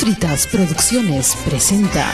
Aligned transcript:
Postritas 0.00 0.46
Producciones 0.46 1.36
presenta 1.44 2.10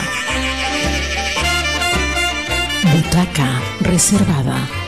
Butaca 2.91 3.61
Reservada. 3.79 4.86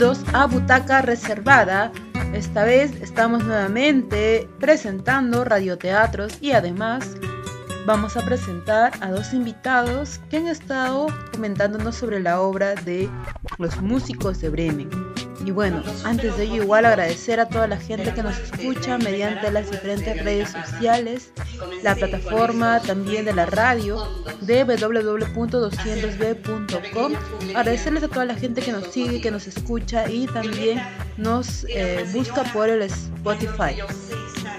Bienvenidos 0.00 0.34
a 0.34 0.46
Butaca 0.46 1.02
Reservada. 1.02 1.92
Esta 2.32 2.64
vez 2.64 2.90
estamos 3.02 3.44
nuevamente 3.44 4.48
presentando 4.58 5.44
radioteatros 5.44 6.38
y 6.40 6.52
además 6.52 7.18
vamos 7.84 8.16
a 8.16 8.24
presentar 8.24 8.94
a 9.02 9.10
dos 9.10 9.34
invitados 9.34 10.18
que 10.30 10.38
han 10.38 10.46
estado 10.46 11.08
comentándonos 11.34 11.96
sobre 11.96 12.18
la 12.18 12.40
obra 12.40 12.76
de 12.76 13.10
Los 13.58 13.78
Músicos 13.82 14.40
de 14.40 14.48
Bremen. 14.48 15.09
Y 15.50 15.52
bueno, 15.52 15.82
antes 16.04 16.36
de 16.36 16.44
ello 16.44 16.62
igual 16.62 16.86
agradecer 16.86 17.40
a 17.40 17.48
toda 17.48 17.66
la 17.66 17.76
gente 17.76 18.14
que 18.14 18.22
nos 18.22 18.38
escucha 18.38 18.98
mediante 18.98 19.50
las 19.50 19.68
diferentes 19.68 20.22
redes 20.22 20.50
sociales, 20.50 21.32
la 21.82 21.96
plataforma 21.96 22.78
también 22.78 23.24
de 23.24 23.32
la 23.32 23.46
radio 23.46 24.00
de 24.42 24.62
www.200b.com. 24.62 27.14
Agradecerles 27.56 28.04
a 28.04 28.08
toda 28.08 28.26
la 28.26 28.36
gente 28.36 28.62
que 28.62 28.70
nos 28.70 28.92
sigue, 28.92 29.20
que 29.20 29.32
nos 29.32 29.48
escucha 29.48 30.08
y 30.08 30.28
también 30.28 30.80
nos 31.16 31.66
eh, 31.68 32.08
busca 32.12 32.44
por 32.52 32.68
el 32.68 32.82
Spotify. 32.82 33.74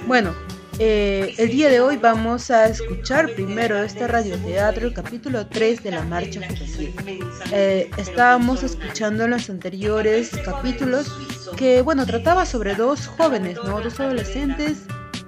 Bueno, 0.07 0.35
eh, 0.83 1.35
el 1.37 1.49
día 1.49 1.69
de 1.69 1.79
hoy 1.79 1.97
vamos 1.97 2.49
a 2.49 2.65
escuchar 2.65 3.31
primero 3.35 3.77
este 3.83 4.07
radioteatro, 4.07 4.88
el 4.88 4.93
capítulo 4.95 5.45
3 5.45 5.83
de 5.83 5.91
la 5.91 6.01
Marcha 6.01 6.41
Juvenil. 6.47 7.23
Eh, 7.51 7.91
estábamos 7.97 8.63
escuchando 8.63 9.25
en 9.25 9.29
los 9.29 9.47
anteriores 9.51 10.31
capítulos 10.43 11.15
que, 11.55 11.83
bueno, 11.83 12.07
trataba 12.07 12.47
sobre 12.47 12.73
dos 12.73 13.05
jóvenes. 13.05 13.57
Dos 13.63 13.99
adolescentes 13.99 14.79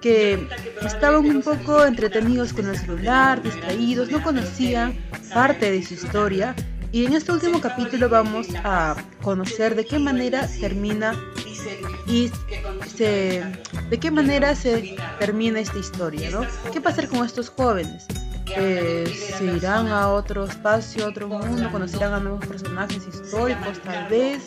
que 0.01 0.47
estaban 0.83 1.23
un 1.23 1.43
poco 1.43 1.85
entretenidos 1.85 2.51
con 2.51 2.67
el 2.67 2.75
celular, 2.75 3.43
distraídos, 3.43 4.09
no 4.09 4.23
conocían 4.23 4.97
parte 5.35 5.69
de 5.69 5.83
su 5.83 5.93
historia. 5.93 6.55
Y 6.91 7.05
en 7.05 7.13
este 7.13 7.31
último 7.31 7.61
capítulo 7.61 8.09
vamos 8.09 8.47
a 8.63 8.95
conocer 9.21 9.75
de 9.75 9.85
qué 9.85 9.99
manera 9.99 10.47
termina 10.59 11.15
y 12.07 12.31
se, 12.95 13.43
de 13.89 13.99
qué 13.99 14.11
manera 14.11 14.55
se 14.55 14.95
termina 15.19 15.59
esta 15.59 15.79
historia, 15.79 16.29
¿no? 16.31 16.41
¿Qué 16.71 16.81
hacer 16.87 17.07
con 17.07 17.25
estos 17.25 17.49
jóvenes? 17.49 18.05
Eh, 18.55 19.05
se 19.37 19.45
irán 19.45 19.87
a 19.87 20.09
otro 20.09 20.45
espacio, 20.45 21.05
a 21.05 21.09
otro 21.09 21.27
mundo, 21.27 21.71
conocerán 21.71 22.13
a 22.13 22.19
nuevos 22.19 22.45
personajes 22.45 23.07
históricos 23.07 23.79
tal 23.83 24.09
vez, 24.09 24.43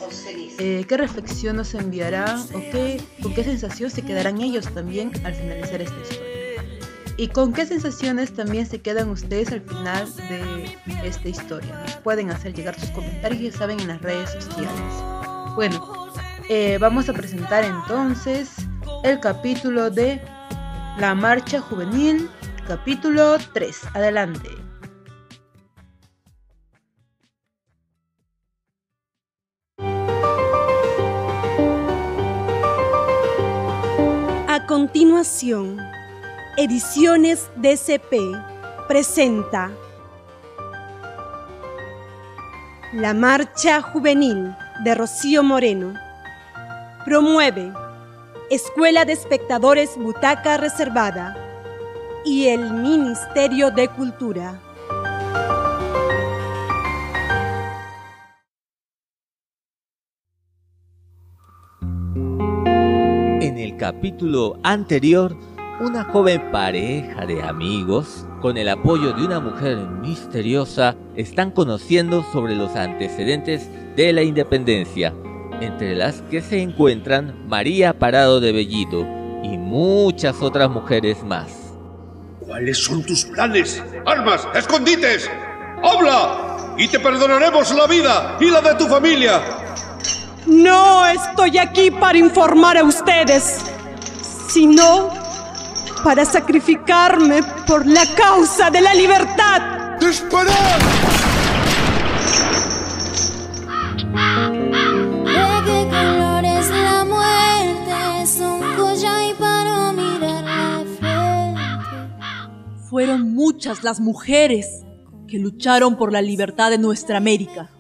eh, 0.59 0.85
qué 0.87 0.97
reflexión 0.97 1.57
nos 1.57 1.75
enviarán 1.75 2.41
o 2.55 2.61
qué, 2.71 3.03
con 3.23 3.35
qué 3.35 3.43
sensación 3.43 3.91
se 3.91 4.03
quedarán 4.03 4.41
ellos 4.41 4.73
también 4.73 5.11
al 5.25 5.35
finalizar 5.35 5.81
esta 5.81 6.01
historia. 6.01 6.37
¿Y 7.19 7.29
con 7.29 7.55
qué 7.55 7.65
sensaciones 7.65 8.35
también 8.35 8.67
se 8.67 8.83
quedan 8.83 9.09
ustedes 9.09 9.51
al 9.51 9.63
final 9.63 10.15
de 10.17 10.77
esta 11.03 11.29
historia? 11.29 11.85
Pueden 12.05 12.31
hacer 12.31 12.53
llegar 12.53 12.79
sus 12.79 12.91
comentarios, 12.91 13.41
ya 13.41 13.59
saben, 13.59 13.81
en 13.81 13.89
las 13.89 14.03
redes 14.03 14.31
sociales. 14.31 14.71
Bueno, 15.55 16.06
eh, 16.49 16.79
vamos 16.81 17.09
a 17.09 17.13
presentar 17.13 17.65
entonces 17.65 18.55
el 19.03 19.19
capítulo 19.21 19.91
de 19.91 20.21
La 20.99 21.15
Marcha 21.15 21.61
Juvenil, 21.61 22.31
capítulo 22.69 23.37
3. 23.53 23.81
Adelante. 23.95 24.49
A 34.49 34.67
continuación, 34.67 35.79
Ediciones 36.57 37.51
DCP 37.57 38.15
presenta 38.89 39.71
La 42.93 43.13
Marcha 43.13 43.83
Juvenil 43.83 44.55
de 44.85 44.95
Rocío 44.95 45.43
Moreno. 45.43 46.06
Promueve 47.07 47.73
Escuela 48.51 49.05
de 49.05 49.13
Espectadores 49.13 49.97
Butaca 49.97 50.57
Reservada 50.57 51.37
y 52.25 52.49
el 52.49 52.73
Ministerio 52.73 53.71
de 53.71 53.87
Cultura. 53.87 54.61
En 63.41 63.57
el 63.57 63.77
capítulo 63.77 64.59
anterior, 64.65 65.37
una 65.79 66.03
joven 66.03 66.51
pareja 66.51 67.25
de 67.25 67.41
amigos, 67.41 68.27
con 68.43 68.57
el 68.57 68.69
apoyo 68.69 69.13
de 69.13 69.25
una 69.25 69.39
mujer 69.39 69.79
misteriosa, 70.03 70.97
están 71.15 71.53
conociendo 71.53 72.25
sobre 72.33 72.57
los 72.57 72.75
antecedentes 72.75 73.71
de 73.95 74.13
la 74.13 74.25
independencia, 74.25 75.15
entre 75.61 75.95
las 75.95 76.23
que 76.31 76.41
se 76.41 76.61
encuentran 76.61 77.35
María 77.49 77.99
Parado 77.99 78.41
de 78.41 78.53
Bellido 78.53 79.07
y 79.43 79.59
muchas 79.59 80.43
otras 80.43 80.71
mujeres 80.71 81.23
más. 81.23 81.49
¿Cuáles 82.41 82.83
son 82.85 83.05
tus 83.05 83.25
planes? 83.25 83.83
¡Armas! 84.05 84.47
¡Escondites! 84.55 85.31
¡Habla! 85.83 86.75
Y 86.79 86.89
te 86.89 87.01
perdonaremos 87.01 87.75
la 87.75 87.87
vida 87.87 88.37
y 88.41 88.51
la 88.51 88.61
de 88.61 88.75
tu 88.75 88.87
familia. 88.87 89.41
No 90.47 91.07
estoy 91.07 91.59
aquí 91.59 91.91
para 91.91 92.19
informar 92.19 92.77
a 92.79 92.85
ustedes, 92.85 93.59
sino 94.49 95.11
para 96.05 96.25
sacrificarme 96.25 97.43
por 97.67 97.87
la 97.87 98.05
causa 98.15 98.71
de 98.71 98.81
la 98.81 98.95
libertad. 98.95 99.99
¡Disparad! 99.99 101.06
Fueron 112.97 113.35
muchas 113.35 113.85
las 113.85 114.01
mujeres 114.01 114.83
que 115.29 115.39
lucharon 115.39 115.97
por 115.97 116.13
la 116.13 116.23
libertad 116.23 116.71
de 116.71 116.79
nuestra 116.79 117.19
América. 117.19 117.71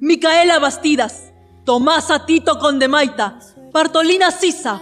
Micaela 0.00 0.58
Bastidas, 0.58 1.34
Tomasa 1.66 2.24
Tito 2.24 2.58
Condemaita, 2.58 3.38
Bartolina 3.70 4.30
Sisa, 4.30 4.80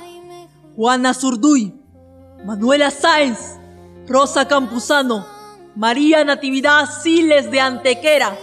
Juana 0.76 1.12
Zurduy, 1.12 1.74
Manuela 2.46 2.92
Sáenz, 2.92 3.58
Rosa 4.06 4.46
Campuzano, 4.46 5.26
María 5.74 6.22
Natividad 6.22 6.88
Siles 7.02 7.50
de 7.50 7.58
Antequera, 7.58 8.38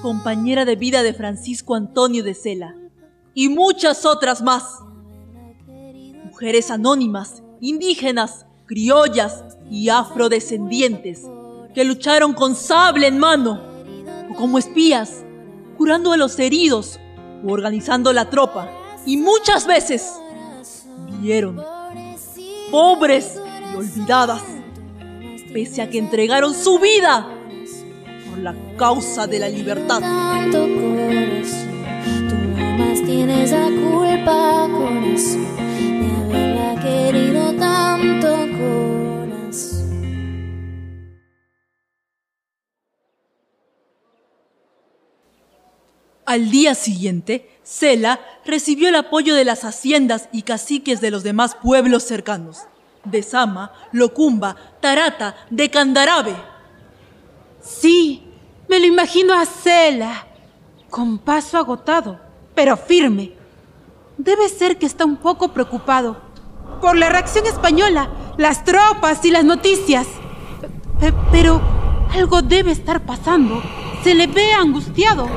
compañera 0.00 0.64
de 0.64 0.76
vida 0.76 1.02
de 1.02 1.12
Francisco 1.12 1.74
Antonio 1.74 2.22
de 2.22 2.34
Sela, 2.34 2.76
y 3.34 3.48
muchas 3.48 4.06
otras 4.06 4.42
más. 4.42 4.78
Mujeres 6.24 6.70
anónimas, 6.70 7.42
indígenas, 7.60 8.46
criollas 8.70 9.42
y 9.68 9.88
afrodescendientes 9.88 11.26
que 11.74 11.82
lucharon 11.82 12.32
con 12.32 12.54
sable 12.54 13.08
en 13.08 13.18
mano 13.18 13.60
o 14.30 14.34
como 14.36 14.58
espías, 14.58 15.24
curando 15.76 16.12
a 16.12 16.16
los 16.16 16.38
heridos 16.38 17.00
o 17.44 17.50
organizando 17.52 18.12
la 18.12 18.30
tropa, 18.30 18.70
y 19.04 19.16
muchas 19.16 19.66
veces 19.66 20.14
vieron 21.20 21.60
pobres 22.70 23.40
y 23.72 23.76
olvidadas, 23.76 24.42
pese 25.52 25.82
a 25.82 25.90
que 25.90 25.98
entregaron 25.98 26.54
su 26.54 26.78
vida 26.78 27.26
por 28.30 28.38
la 28.38 28.54
causa 28.76 29.26
de 29.26 29.40
la 29.40 29.48
libertad. 29.48 30.00
Tú 30.52 30.68
nomás 32.56 33.02
tienes 33.04 33.50
la 33.50 33.64
culpa, 33.64 34.68
corazón, 34.70 35.44
de 35.76 36.36
haberla 36.36 36.80
querido 36.80 37.52
tanto, 37.56 38.19
corazón. 38.60 39.80
Al 46.26 46.50
día 46.50 46.74
siguiente, 46.74 47.50
Cela 47.64 48.20
recibió 48.44 48.88
el 48.88 48.94
apoyo 48.94 49.34
de 49.34 49.44
las 49.44 49.64
haciendas 49.64 50.28
y 50.32 50.42
caciques 50.42 51.00
de 51.00 51.10
los 51.10 51.24
demás 51.24 51.56
pueblos 51.56 52.04
cercanos, 52.04 52.66
de 53.04 53.22
Sama, 53.22 53.72
Locumba, 53.90 54.54
Tarata, 54.80 55.34
de 55.50 55.70
Candarabe. 55.70 56.36
Sí, 57.60 58.22
me 58.68 58.78
lo 58.78 58.86
imagino 58.86 59.34
a 59.34 59.44
Cela, 59.44 60.26
con 60.88 61.18
paso 61.18 61.58
agotado, 61.58 62.20
pero 62.54 62.76
firme. 62.76 63.32
Debe 64.16 64.48
ser 64.48 64.78
que 64.78 64.86
está 64.86 65.04
un 65.04 65.16
poco 65.16 65.48
preocupado 65.52 66.29
por 66.80 66.96
la 66.96 67.08
reacción 67.08 67.46
española, 67.46 68.08
las 68.36 68.64
tropas 68.64 69.24
y 69.24 69.30
las 69.30 69.44
noticias. 69.44 70.06
Pe- 70.98 71.14
pero 71.32 71.60
algo 72.14 72.42
debe 72.42 72.72
estar 72.72 73.04
pasando. 73.06 73.62
Se 74.02 74.14
le 74.14 74.26
ve 74.26 74.52
angustiado. 74.52 75.28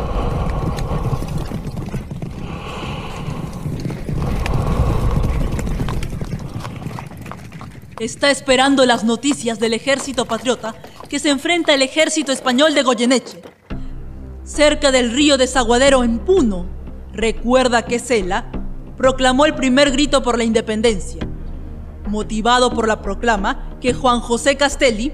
Está 8.00 8.32
esperando 8.32 8.86
las 8.86 9.04
noticias 9.04 9.60
del 9.60 9.74
ejército 9.74 10.26
patriota 10.26 10.76
que 11.10 11.20
se 11.20 11.30
enfrenta 11.30 11.74
al 11.74 11.82
ejército 11.82 12.32
español 12.32 12.74
de 12.74 12.84
Goyeneche. 12.84 13.42
Cerca 14.44 14.92
del 14.92 15.12
río 15.12 15.38
Desaguadero 15.38 16.04
en 16.04 16.20
Puno, 16.20 16.66
recuerda 17.14 17.84
que 17.84 18.00
Cela 18.00 18.52
proclamó 18.98 19.46
el 19.46 19.56
primer 19.56 19.92
grito 19.92 20.24
por 20.24 20.38
la 20.38 20.44
independencia, 20.44 21.28
motivado 22.08 22.74
por 22.74 22.88
la 22.88 23.02
proclama 23.02 23.78
que 23.82 23.94
Juan 23.94 24.20
José 24.20 24.56
Castelli 24.56 25.14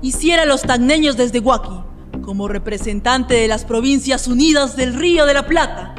hiciera 0.00 0.42
a 0.42 0.46
los 0.46 0.62
tagneños 0.62 1.16
desde 1.16 1.40
Huaki 1.40 1.82
como 2.22 2.48
representante 2.48 3.34
de 3.34 3.48
las 3.48 3.64
provincias 3.64 4.28
unidas 4.28 4.76
del 4.76 4.94
Río 4.94 5.26
de 5.26 5.34
la 5.34 5.46
Plata 5.46 5.94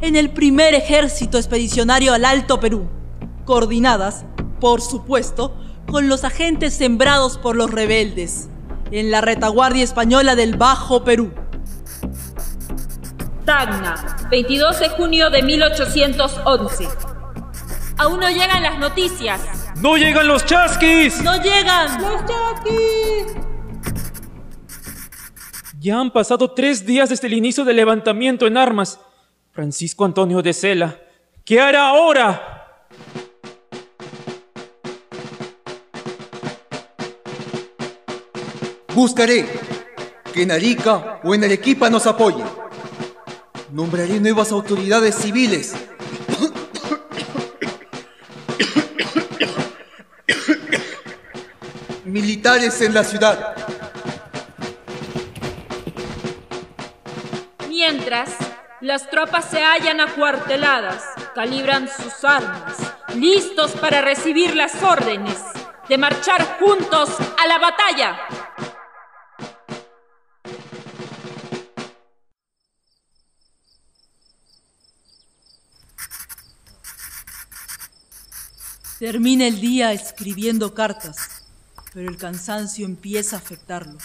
en 0.00 0.16
el 0.16 0.30
primer 0.30 0.74
ejército 0.74 1.38
expedicionario 1.38 2.14
al 2.14 2.24
Alto 2.24 2.58
Perú, 2.58 2.88
coordinadas, 3.44 4.24
por 4.60 4.80
supuesto, 4.80 5.54
con 5.86 6.08
los 6.08 6.24
agentes 6.24 6.74
sembrados 6.74 7.36
por 7.38 7.56
los 7.56 7.70
rebeldes 7.70 8.48
en 8.90 9.10
la 9.10 9.20
retaguardia 9.20 9.84
española 9.84 10.36
del 10.36 10.56
Bajo 10.56 11.04
Perú. 11.04 11.30
Tacna, 13.50 14.16
22 14.30 14.78
de 14.78 14.88
junio 14.90 15.28
de 15.28 15.42
1811. 15.42 16.88
Aún 17.98 18.20
no 18.20 18.30
llegan 18.30 18.62
las 18.62 18.78
noticias. 18.78 19.72
¡No 19.74 19.96
llegan 19.96 20.28
los 20.28 20.46
chasquis! 20.46 21.20
¡No 21.20 21.34
llegan! 21.42 22.00
Ya 25.80 25.98
han 25.98 26.12
pasado 26.12 26.52
tres 26.52 26.86
días 26.86 27.08
desde 27.08 27.26
el 27.26 27.32
inicio 27.32 27.64
del 27.64 27.74
levantamiento 27.74 28.46
en 28.46 28.56
armas. 28.56 29.00
Francisco 29.50 30.04
Antonio 30.04 30.42
de 30.42 30.52
Cela, 30.52 31.00
¿qué 31.44 31.60
hará 31.60 31.88
ahora? 31.88 32.84
Buscaré 38.94 39.44
que 40.32 40.44
en 40.44 40.52
Arica 40.52 41.18
o 41.24 41.34
en 41.34 41.42
Arequipa 41.42 41.90
nos 41.90 42.06
apoyen. 42.06 42.59
Nombraré 43.72 44.18
nuevas 44.18 44.50
autoridades 44.50 45.14
civiles. 45.14 45.74
Militares 52.04 52.80
en 52.80 52.94
la 52.94 53.04
ciudad. 53.04 53.54
Mientras, 57.68 58.30
las 58.80 59.08
tropas 59.08 59.44
se 59.48 59.62
hallan 59.62 60.00
acuarteladas, 60.00 61.04
calibran 61.36 61.88
sus 61.88 62.24
armas, 62.24 62.76
listos 63.14 63.70
para 63.72 64.00
recibir 64.00 64.56
las 64.56 64.82
órdenes 64.82 65.38
de 65.88 65.96
marchar 65.96 66.58
juntos 66.58 67.10
a 67.40 67.46
la 67.46 67.58
batalla. 67.58 68.18
Termina 79.00 79.46
el 79.46 79.62
día 79.62 79.92
escribiendo 79.92 80.74
cartas, 80.74 81.46
pero 81.94 82.10
el 82.10 82.18
cansancio 82.18 82.84
empieza 82.84 83.36
a 83.36 83.38
afectarlo. 83.38 83.96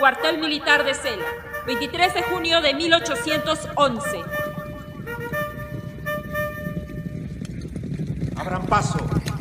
Cuartel 0.00 0.38
Militar 0.38 0.84
de 0.84 0.94
Cela, 0.94 1.28
23 1.68 2.12
de 2.12 2.22
junio 2.24 2.60
de 2.60 2.74
1811. 2.74 4.24
Abran 8.34 8.66
paso, 8.66 8.98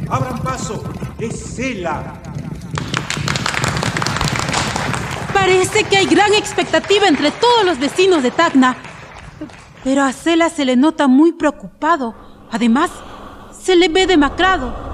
abran 0.09 0.39
paso. 0.39 0.83
Es 1.19 1.55
Cela. 1.55 2.21
Parece 5.33 5.83
que 5.83 5.97
hay 5.97 6.05
gran 6.05 6.33
expectativa 6.33 7.07
entre 7.07 7.31
todos 7.31 7.65
los 7.65 7.79
vecinos 7.79 8.23
de 8.23 8.31
Tacna. 8.31 8.77
Pero 9.83 10.03
a 10.03 10.11
Cela 10.11 10.49
se 10.49 10.65
le 10.65 10.75
nota 10.75 11.07
muy 11.07 11.31
preocupado. 11.31 12.15
Además, 12.51 12.91
se 13.59 13.75
le 13.75 13.87
ve 13.87 14.07
demacrado. 14.07 14.87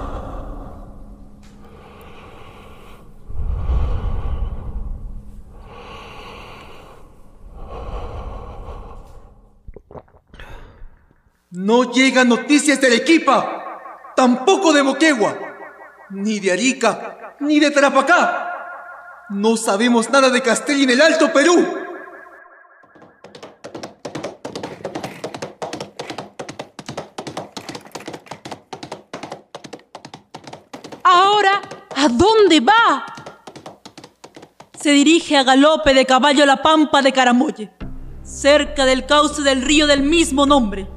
No 11.50 11.90
llegan 11.90 12.28
noticias 12.28 12.80
de 12.80 12.86
Arequipa, 12.88 13.65
tampoco 14.16 14.72
de 14.72 14.82
Moquegua, 14.82 15.36
ni 16.10 16.40
de 16.40 16.50
Arica, 16.50 17.36
ni 17.40 17.60
de 17.60 17.70
Tarapacá. 17.70 18.54
No 19.28 19.56
sabemos 19.56 20.08
nada 20.10 20.30
de 20.30 20.40
Castelli 20.40 20.84
en 20.84 20.90
el 20.90 21.02
Alto 21.02 21.32
Perú. 21.32 21.84
Ahora, 31.04 31.60
¿a 31.94 32.08
dónde 32.08 32.60
va? 32.60 33.04
Se 34.80 34.90
dirige 34.90 35.36
a 35.36 35.44
galope 35.44 35.92
de 35.92 36.06
caballo 36.06 36.44
a 36.44 36.46
la 36.46 36.62
pampa 36.62 37.02
de 37.02 37.12
Caramolle, 37.12 37.72
cerca 38.22 38.84
del 38.86 39.04
cauce 39.06 39.42
del 39.42 39.62
río 39.62 39.86
del 39.86 40.02
mismo 40.02 40.46
nombre. 40.46 40.95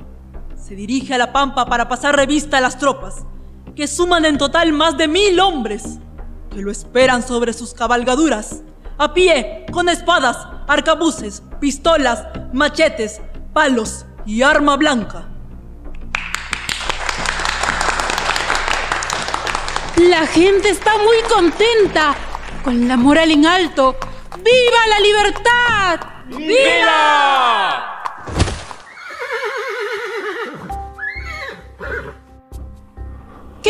Se 0.70 0.76
dirige 0.76 1.16
a 1.16 1.18
la 1.18 1.34
pampa 1.34 1.66
para 1.66 1.90
pasar 1.90 2.16
revista 2.16 2.60
a 2.60 2.62
las 2.62 2.78
tropas, 2.78 3.26
que 3.76 3.88
suman 3.88 4.24
en 4.24 4.38
total 4.38 4.72
más 4.72 4.96
de 5.00 5.08
mil 5.08 5.40
hombres, 5.40 5.98
que 6.52 6.62
lo 6.62 6.70
esperan 6.70 7.28
sobre 7.28 7.54
sus 7.54 7.74
cabalgaduras, 7.74 8.62
a 9.00 9.12
pie, 9.12 9.66
con 9.72 9.90
espadas, 9.90 10.38
arcabuces, 10.68 11.42
pistolas, 11.60 12.24
machetes, 12.54 13.20
palos 13.52 14.06
y 14.28 14.44
arma 14.44 14.78
blanca. 14.78 15.28
La 19.98 20.28
gente 20.28 20.70
está 20.70 20.92
muy 21.00 21.18
contenta, 21.34 22.14
con 22.64 22.88
la 22.88 22.96
moral 22.96 23.32
en 23.32 23.48
alto. 23.48 23.98
¡Viva 24.36 24.88
la 24.88 25.00
libertad! 25.00 26.00
¡Viva! 26.28 27.99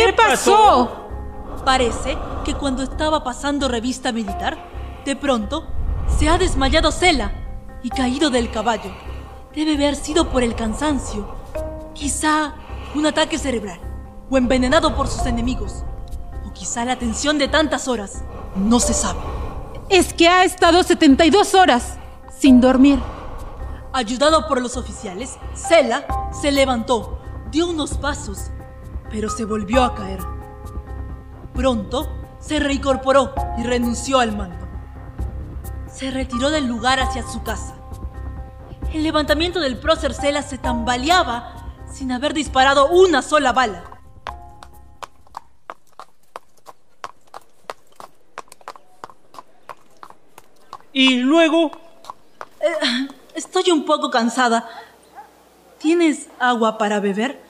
¿Qué 0.00 0.14
pasó? 0.14 0.88
Parece 1.62 2.16
que 2.42 2.54
cuando 2.54 2.82
estaba 2.82 3.22
pasando 3.22 3.68
revista 3.68 4.12
militar, 4.12 4.56
de 5.04 5.14
pronto 5.14 5.66
se 6.18 6.26
ha 6.26 6.38
desmayado 6.38 6.90
Cela 6.90 7.32
y 7.82 7.90
caído 7.90 8.30
del 8.30 8.50
caballo. 8.50 8.90
Debe 9.54 9.74
haber 9.74 9.96
sido 9.96 10.30
por 10.30 10.42
el 10.42 10.54
cansancio, 10.54 11.28
quizá 11.92 12.54
un 12.94 13.04
ataque 13.04 13.36
cerebral, 13.36 13.78
o 14.30 14.38
envenenado 14.38 14.96
por 14.96 15.06
sus 15.06 15.26
enemigos, 15.26 15.84
o 16.46 16.52
quizá 16.54 16.86
la 16.86 16.98
tensión 16.98 17.36
de 17.36 17.48
tantas 17.48 17.86
horas. 17.86 18.22
No 18.56 18.80
se 18.80 18.94
sabe. 18.94 19.20
Es 19.90 20.14
que 20.14 20.28
ha 20.28 20.44
estado 20.44 20.82
72 20.82 21.54
horas 21.54 21.98
sin 22.38 22.62
dormir. 22.62 22.98
Ayudado 23.92 24.48
por 24.48 24.62
los 24.62 24.78
oficiales, 24.78 25.36
Cela 25.52 26.06
se 26.32 26.52
levantó, 26.52 27.18
dio 27.50 27.66
unos 27.66 27.98
pasos, 27.98 28.50
pero 29.10 29.28
se 29.28 29.44
volvió 29.44 29.84
a 29.84 29.94
caer. 29.94 30.20
Pronto 31.54 32.08
se 32.40 32.58
reincorporó 32.58 33.34
y 33.58 33.64
renunció 33.64 34.18
al 34.18 34.36
mando. 34.36 34.66
Se 35.92 36.10
retiró 36.10 36.50
del 36.50 36.66
lugar 36.66 37.00
hacia 37.00 37.26
su 37.26 37.42
casa. 37.42 37.74
El 38.92 39.02
levantamiento 39.02 39.60
del 39.60 39.78
prócer 39.78 40.14
Cela 40.14 40.42
se 40.42 40.58
tambaleaba 40.58 41.74
sin 41.92 42.12
haber 42.12 42.32
disparado 42.34 42.88
una 42.88 43.22
sola 43.22 43.52
bala. 43.52 43.84
Y 50.92 51.16
luego, 51.18 51.70
Eh, 52.62 53.08
estoy 53.34 53.70
un 53.70 53.86
poco 53.86 54.10
cansada. 54.10 54.68
¿Tienes 55.78 56.28
agua 56.38 56.76
para 56.76 57.00
beber? 57.00 57.40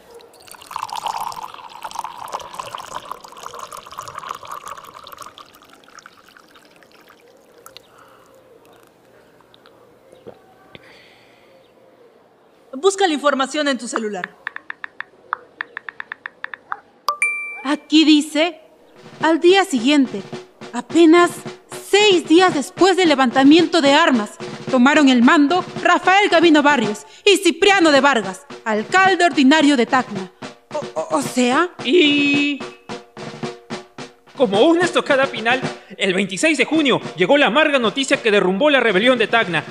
Busca 12.73 13.07
la 13.07 13.10
información 13.21 13.69
en 13.69 13.77
tu 13.77 13.87
celular. 13.87 14.35
Aquí 17.63 18.07
dice, 18.07 18.63
al 19.21 19.41
día 19.41 19.67
siguiente, 19.67 20.23
apenas 20.73 21.31
seis 21.91 22.27
días 22.27 22.55
después 22.55 22.97
del 22.97 23.11
levantamiento 23.11 23.83
de 23.83 23.93
armas, 23.93 24.31
tomaron 24.71 25.11
el 25.11 25.21
mando 25.21 25.63
Rafael 25.83 26.31
Gavino 26.31 26.63
Barrios 26.63 27.01
y 27.27 27.37
Cipriano 27.37 27.93
de 27.93 28.01
Vargas, 28.01 28.47
alcalde 28.65 29.27
ordinario 29.27 29.77
de 29.77 29.85
Tacna. 29.85 30.33
O, 30.95 31.19
o 31.19 31.23
sea... 31.23 31.69
Y... 31.85 32.59
Como 34.35 34.63
una 34.63 34.87
estocada 34.87 35.27
final, 35.27 35.61
el 35.99 36.15
26 36.15 36.57
de 36.57 36.65
junio 36.65 37.03
llegó 37.17 37.37
la 37.37 37.49
amarga 37.49 37.79
noticia 37.79 38.23
que 38.23 38.31
derrumbó 38.31 38.71
la 38.71 38.81
rebelión 38.81 39.19
de 39.19 39.27
Tacna. 39.27 39.63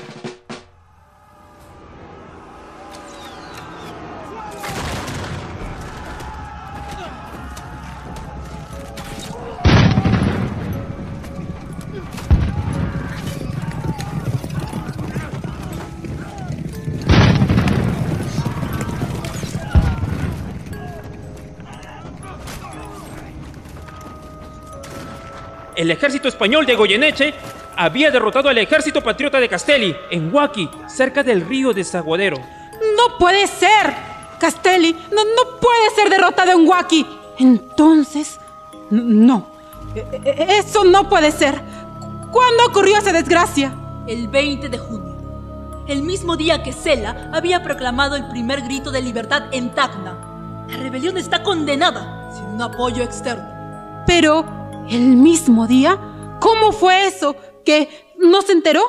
El 25.79 25.91
ejército 25.91 26.27
español 26.27 26.65
de 26.65 26.75
Goyeneche 26.75 27.33
había 27.77 28.11
derrotado 28.11 28.49
al 28.49 28.57
ejército 28.57 29.01
patriota 29.01 29.39
de 29.39 29.47
Castelli 29.47 29.95
en 30.09 30.33
Huaki, 30.33 30.69
cerca 30.89 31.23
del 31.23 31.39
río 31.39 31.71
de 31.71 31.85
Zaguadero. 31.85 32.35
¡No 32.97 33.17
puede 33.17 33.47
ser! 33.47 33.95
Castelli 34.41 34.93
no, 35.09 35.23
no 35.23 35.57
puede 35.61 35.89
ser 35.95 36.09
derrotado 36.09 36.51
en 36.51 36.67
Huaki. 36.67 37.05
Entonces, 37.37 38.41
no. 38.89 39.47
E, 39.95 40.05
e, 40.25 40.57
eso 40.57 40.83
no 40.83 41.07
puede 41.07 41.31
ser. 41.31 41.61
¿Cuándo 42.29 42.65
ocurrió 42.67 42.97
esa 42.97 43.13
desgracia? 43.13 43.71
El 44.05 44.27
20 44.27 44.67
de 44.67 44.77
junio. 44.77 45.15
El 45.87 46.03
mismo 46.03 46.35
día 46.35 46.61
que 46.61 46.73
Cela 46.73 47.29
había 47.31 47.63
proclamado 47.63 48.17
el 48.17 48.27
primer 48.27 48.63
grito 48.63 48.91
de 48.91 49.01
libertad 49.01 49.43
en 49.53 49.73
Tacna. 49.73 50.17
La 50.67 50.75
rebelión 50.75 51.17
está 51.17 51.41
condenada 51.41 52.29
sin 52.35 52.43
un 52.47 52.61
apoyo 52.61 53.01
externo. 53.01 53.47
Pero 54.05 54.58
¿El 54.89 55.17
mismo 55.17 55.67
día? 55.67 56.37
¿Cómo 56.41 56.71
fue 56.71 57.05
eso? 57.05 57.35
¿Que 57.63 57.89
no 58.17 58.41
se 58.41 58.53
enteró? 58.53 58.81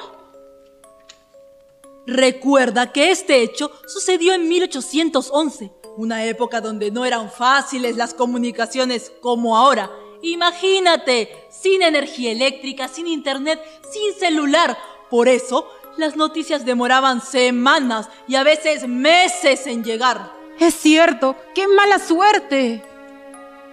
Recuerda 2.06 2.90
que 2.90 3.10
este 3.10 3.42
hecho 3.42 3.70
sucedió 3.86 4.32
en 4.32 4.48
1811, 4.48 5.70
una 5.98 6.24
época 6.24 6.62
donde 6.62 6.90
no 6.90 7.04
eran 7.04 7.30
fáciles 7.30 7.96
las 7.96 8.14
comunicaciones 8.14 9.12
como 9.20 9.58
ahora. 9.58 9.90
Imagínate, 10.22 11.46
sin 11.50 11.82
energía 11.82 12.32
eléctrica, 12.32 12.88
sin 12.88 13.06
internet, 13.06 13.60
sin 13.92 14.14
celular. 14.14 14.78
Por 15.10 15.28
eso, 15.28 15.68
las 15.98 16.16
noticias 16.16 16.64
demoraban 16.64 17.20
semanas 17.20 18.08
y 18.26 18.36
a 18.36 18.42
veces 18.42 18.88
meses 18.88 19.66
en 19.66 19.84
llegar. 19.84 20.32
Es 20.58 20.74
cierto, 20.74 21.36
qué 21.54 21.68
mala 21.68 21.98
suerte. 21.98 22.82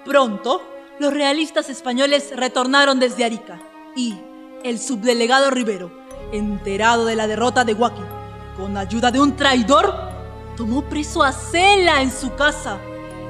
Pronto, 0.03 0.61
los 0.99 1.13
realistas 1.13 1.69
españoles 1.69 2.33
retornaron 2.35 2.99
desde 2.99 3.23
Arica 3.23 3.59
y 3.95 4.15
el 4.63 4.79
subdelegado 4.79 5.51
Rivero, 5.51 5.91
enterado 6.31 7.05
de 7.05 7.15
la 7.15 7.27
derrota 7.27 7.63
de 7.63 7.73
Huaki, 7.73 8.01
con 8.57 8.75
ayuda 8.77 9.11
de 9.11 9.19
un 9.19 9.35
traidor, 9.35 9.93
tomó 10.55 10.83
preso 10.83 11.23
a 11.23 11.31
Cela 11.31 12.01
en 12.01 12.11
su 12.11 12.33
casa. 12.35 12.77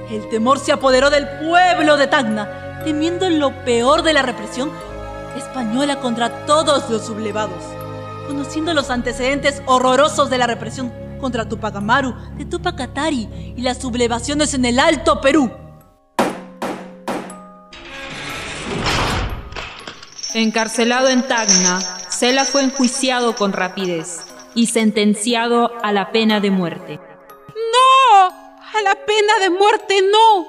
El 0.09 0.29
temor 0.29 0.59
se 0.59 0.71
apoderó 0.71 1.09
del 1.09 1.27
pueblo 1.27 1.97
de 1.97 2.07
Tacna, 2.07 2.81
temiendo 2.85 3.29
lo 3.29 3.51
peor 3.65 4.01
de 4.03 4.13
la 4.13 4.21
represión 4.21 4.71
española 5.35 5.99
contra 5.99 6.45
todos 6.45 6.89
los 6.89 7.05
sublevados. 7.05 7.61
Conociendo 8.27 8.73
los 8.73 8.89
antecedentes 8.89 9.61
horrorosos 9.65 10.29
de 10.29 10.37
la 10.37 10.47
represión 10.47 10.93
contra 11.19 11.49
Tupac 11.49 11.75
Amaru, 11.75 12.15
de 12.37 12.45
Tupac 12.45 12.77
Katari 12.77 13.53
y 13.57 13.61
las 13.61 13.79
sublevaciones 13.79 14.53
en 14.53 14.63
el 14.63 14.79
Alto 14.79 15.19
Perú, 15.19 15.51
Encarcelado 20.37 21.09
en 21.09 21.23
Tacna, 21.23 21.79
Cela 22.09 22.45
fue 22.45 22.61
enjuiciado 22.61 23.35
con 23.35 23.53
rapidez 23.53 24.19
y 24.53 24.67
sentenciado 24.67 25.71
a 25.81 25.91
la 25.91 26.11
pena 26.11 26.39
de 26.39 26.51
muerte. 26.51 26.99
¡No! 27.47 28.27
¡A 28.27 28.81
la 28.83 28.93
pena 29.03 29.39
de 29.41 29.49
muerte 29.49 29.95
no! 30.03 30.45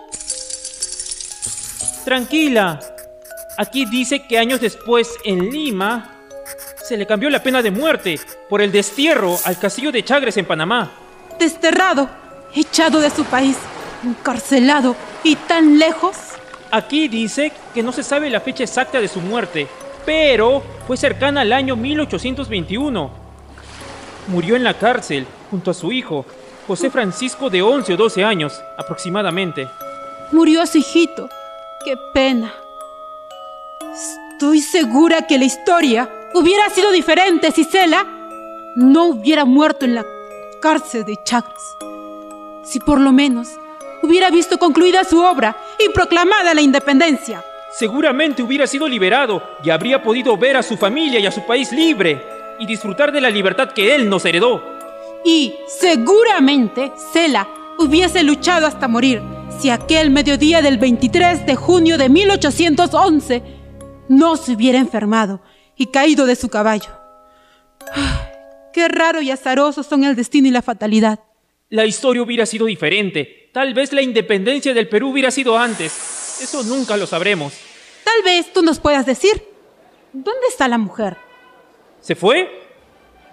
Tranquila. 2.05 2.79
Aquí 3.57 3.87
dice 3.87 4.27
que 4.27 4.39
años 4.39 4.61
después, 4.61 5.09
en 5.25 5.49
Lima, 5.49 6.19
se 6.87 6.99
le 6.99 7.07
cambió 7.07 7.31
la 7.31 7.43
pena 7.43 7.63
de 7.63 7.71
muerte 7.71 8.21
por 8.51 8.61
el 8.61 8.71
destierro 8.71 9.39
al 9.47 9.59
castillo 9.59 9.91
de 9.91 10.05
Chagres 10.05 10.37
en 10.37 10.45
Panamá. 10.45 10.93
Desterrado, 11.39 12.11
echado 12.55 13.01
de 13.01 13.09
su 13.09 13.25
país, 13.25 13.57
encarcelado 14.05 14.95
y 15.25 15.37
tan 15.37 15.79
lejos. 15.79 16.28
Aquí 16.71 17.09
dice 17.09 17.53
que 17.73 17.83
no 17.83 17.93
se 17.93 18.03
sabe 18.03 18.29
la 18.29 18.41
fecha 18.41 18.65
exacta 18.65 19.01
de 19.01 19.09
su 19.09 19.21
muerte, 19.21 19.67
pero 20.05 20.63
fue 20.87 20.97
cercana 20.97 21.41
al 21.43 21.53
año 21.53 21.77
1821. 21.77 23.11
Murió 24.29 24.57
en 24.57 24.65
la 24.65 24.75
cárcel 24.75 25.27
junto 25.51 25.71
a 25.71 25.75
su 25.75 25.93
hijo, 25.93 26.27
José 26.67 26.91
Francisco 26.91 27.49
de 27.49 27.63
11 27.63 27.95
o 27.95 27.97
12 27.97 28.25
años 28.25 28.61
aproximadamente. 28.77 29.67
Murió 30.33 30.67
su 30.67 30.79
hijito. 30.79 31.31
Qué 31.85 31.97
pena. 32.13 32.53
Estoy 34.33 34.61
segura 34.61 35.23
que 35.23 35.39
la 35.39 35.47
historia 35.47 36.11
hubiera 36.35 36.69
sido 36.69 36.91
diferente 36.93 37.51
si 37.51 37.65
Cela 37.65 38.07
no 38.77 39.07
hubiera 39.07 39.47
muerto 39.47 39.87
en 39.87 39.95
la 39.95 40.05
cárcel 40.61 41.05
de 41.07 41.17
Chagres. 41.25 41.63
Si 42.65 42.79
por 42.81 43.01
lo 43.01 43.13
menos 43.13 43.49
hubiera 44.03 44.31
visto 44.31 44.59
concluida 44.59 45.05
su 45.05 45.21
obra 45.21 45.57
y 45.79 45.91
proclamada 45.91 46.55
la 46.55 46.61
independencia. 46.61 47.45
Seguramente 47.73 48.43
hubiera 48.43 48.67
sido 48.67 48.89
liberado 48.89 49.43
y 49.63 49.71
habría 49.71 50.03
podido 50.03 50.37
ver 50.37 50.57
a 50.57 50.63
su 50.63 50.77
familia 50.77 51.21
y 51.21 51.27
a 51.27 51.31
su 51.31 51.45
país 51.47 51.71
libre 51.73 52.21
y 52.59 52.67
disfrutar 52.67 53.13
de 53.13 53.21
la 53.21 53.31
libertad 53.31 53.73
que 53.73 53.95
él 53.95 54.09
nos 54.09 54.25
heredó. 54.25 54.63
Y 55.25 55.55
seguramente 55.67 56.93
Cela 57.13 57.49
hubiese 57.79 58.23
luchado 58.23 58.67
hasta 58.67 58.89
morir 58.89 59.21
si 59.61 59.71
aquel 59.71 60.11
mediodía 60.11 60.63
del 60.63 60.79
23 60.79 61.47
de 61.47 61.57
junio 61.57 61.99
de 61.99 62.09
1811 62.09 63.43
no 64.09 64.37
se 64.37 64.53
hubiera 64.53 64.79
enfermado 64.79 65.41
y 65.77 65.87
caído 65.87 66.27
de 66.27 66.37
su 66.37 66.49
caballo. 66.49 66.91
Qué 68.73 68.89
raro 68.89 69.21
y 69.21 69.31
azaroso 69.31 69.83
son 69.83 70.05
el 70.05 70.17
destino 70.17 70.49
y 70.49 70.51
la 70.51 70.63
fatalidad. 70.63 71.21
La 71.71 71.85
historia 71.85 72.23
hubiera 72.23 72.47
sido 72.47 72.67
diferente. 72.67 73.48
Tal 73.53 73.73
vez 73.73 73.93
la 73.93 74.03
independencia 74.03 74.75
del 74.75 74.89
Perú 74.89 75.11
hubiera 75.11 75.31
sido 75.31 75.59
antes. 75.59 76.41
Eso 76.43 76.63
nunca 76.65 76.97
lo 76.97 77.07
sabremos. 77.07 77.55
Tal 78.05 78.23
vez 78.23 78.53
tú 78.53 78.63
nos 78.63 78.79
puedas 78.79 79.07
decir. 79.07 79.43
¿Dónde 80.13 80.47
está 80.49 80.69
la 80.69 80.79
mujer? 80.79 81.17
¿Se 82.01 82.15
fue? 82.15 82.63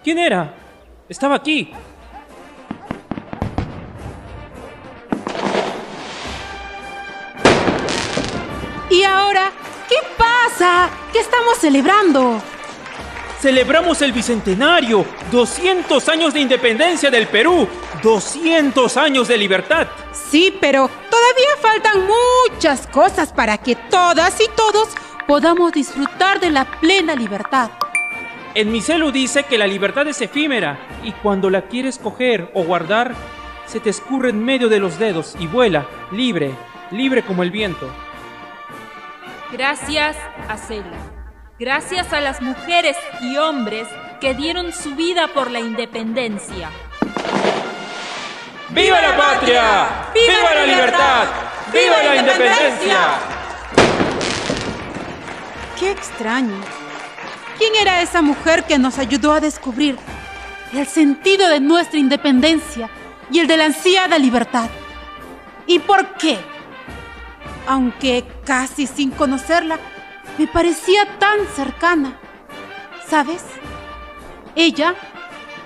¿Quién 0.03 0.19
era? 0.19 0.53
Estaba 1.09 1.35
aquí. 1.35 1.71
¿Y 8.89 9.03
ahora? 9.03 9.51
¿Qué 9.89 9.97
pasa? 10.17 10.89
¿Qué 11.11 11.19
estamos 11.19 11.57
celebrando? 11.57 12.41
Celebramos 13.41 14.01
el 14.01 14.13
Bicentenario, 14.13 15.05
200 15.31 16.07
años 16.09 16.33
de 16.33 16.39
independencia 16.39 17.11
del 17.11 17.27
Perú, 17.27 17.67
200 18.01 18.97
años 18.97 19.27
de 19.27 19.37
libertad. 19.37 19.87
Sí, 20.35 20.53
pero 20.59 20.89
todavía 21.09 21.55
faltan 21.61 22.09
muchas 22.49 22.87
cosas 22.87 23.31
para 23.31 23.57
que 23.57 23.77
todas 23.77 24.37
y 24.41 24.49
todos 24.53 24.89
podamos 25.25 25.71
disfrutar 25.71 26.41
de 26.41 26.49
la 26.49 26.65
plena 26.65 27.15
libertad. 27.15 27.71
En 28.53 28.69
mi 28.69 28.81
celu 28.81 29.13
dice 29.13 29.43
que 29.43 29.57
la 29.57 29.65
libertad 29.65 30.05
es 30.09 30.19
efímera 30.19 30.77
y 31.05 31.13
cuando 31.13 31.49
la 31.49 31.61
quieres 31.69 31.97
coger 31.97 32.51
o 32.53 32.65
guardar, 32.65 33.15
se 33.65 33.79
te 33.79 33.89
escurre 33.89 34.31
en 34.31 34.43
medio 34.43 34.67
de 34.67 34.81
los 34.81 34.99
dedos 34.99 35.37
y 35.39 35.47
vuela, 35.47 35.87
libre, 36.11 36.53
libre 36.91 37.23
como 37.23 37.41
el 37.41 37.51
viento. 37.51 37.89
Gracias 39.53 40.17
a 40.49 40.57
Cela. 40.57 40.97
Gracias 41.57 42.11
a 42.11 42.19
las 42.19 42.41
mujeres 42.41 42.97
y 43.21 43.37
hombres 43.37 43.87
que 44.19 44.33
dieron 44.33 44.73
su 44.73 44.95
vida 44.95 45.29
por 45.29 45.49
la 45.49 45.61
independencia. 45.61 46.71
¡Viva 48.75 48.99
la 48.99 49.15
patria! 49.15 49.87
¡Viva 50.13 50.53
la 50.53 50.65
libertad! 50.65 51.27
¡Viva 51.71 52.03
la 52.03 52.15
independencia! 52.17 52.97
Qué 55.79 55.91
extraño. 55.91 56.59
¿Quién 57.57 57.73
era 57.75 58.01
esa 58.01 58.21
mujer 58.21 58.65
que 58.65 58.77
nos 58.77 58.99
ayudó 58.99 59.31
a 59.31 59.39
descubrir 59.39 59.97
el 60.73 60.85
sentido 60.87 61.47
de 61.47 61.61
nuestra 61.61 61.97
independencia 61.97 62.89
y 63.31 63.39
el 63.39 63.47
de 63.47 63.55
la 63.55 63.65
ansiada 63.67 64.17
libertad? 64.17 64.69
¿Y 65.67 65.79
por 65.79 66.17
qué? 66.17 66.37
Aunque 67.67 68.25
casi 68.43 68.87
sin 68.87 69.11
conocerla, 69.11 69.79
me 70.37 70.47
parecía 70.47 71.17
tan 71.17 71.47
cercana. 71.55 72.19
¿Sabes? 73.07 73.41
Ella 74.53 74.95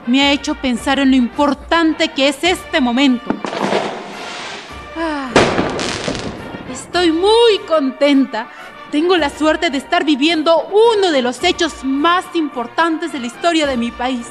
me 0.10 0.24
ha 0.24 0.32
hecho 0.32 0.56
pensar 0.56 1.00
en 1.00 1.12
lo 1.12 1.16
importante 1.16 2.10
que 2.10 2.28
es 2.28 2.44
este 2.44 2.82
momento. 2.82 3.24
Ah, 4.98 5.30
estoy 6.72 7.12
muy 7.12 7.60
contenta. 7.68 8.48
Tengo 8.92 9.16
la 9.18 9.30
suerte 9.30 9.70
de 9.70 9.78
estar 9.78 10.04
viviendo 10.04 10.68
uno 10.68 11.12
de 11.12 11.22
los 11.22 11.44
hechos 11.44 11.84
más 11.84 12.25
importantes 12.34 13.13
de 13.13 13.20
la 13.20 13.28
historia 13.28 13.68
de 13.68 13.78
mi 13.78 13.92
país. 13.92 14.25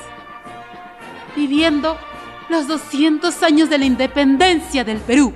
Viviendo 1.36 1.96
los 2.48 2.66
200 2.66 3.42
años 3.44 3.70
de 3.70 3.78
la 3.78 3.84
independencia 3.84 4.82
del 4.82 4.98
Perú. 4.98 5.32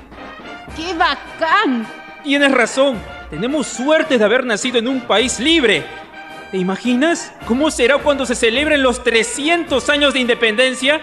¡Qué 0.77 0.93
bacán! 0.95 1.87
Tienes 2.25 2.51
razón. 2.51 2.99
Tenemos 3.31 3.67
suerte 3.69 4.19
de 4.19 4.25
haber 4.25 4.45
nacido 4.45 4.79
en 4.79 4.89
un 4.89 5.01
país 5.03 5.39
libre. 5.39 6.02
¿Te 6.53 6.59
imaginas 6.59 7.33
cómo 7.47 7.71
será 7.71 7.97
cuando 7.97 8.27
se 8.27 8.35
celebren 8.35 8.83
los 8.83 9.03
300 9.03 9.89
años 9.89 10.13
de 10.13 10.21
independencia? 10.21 11.01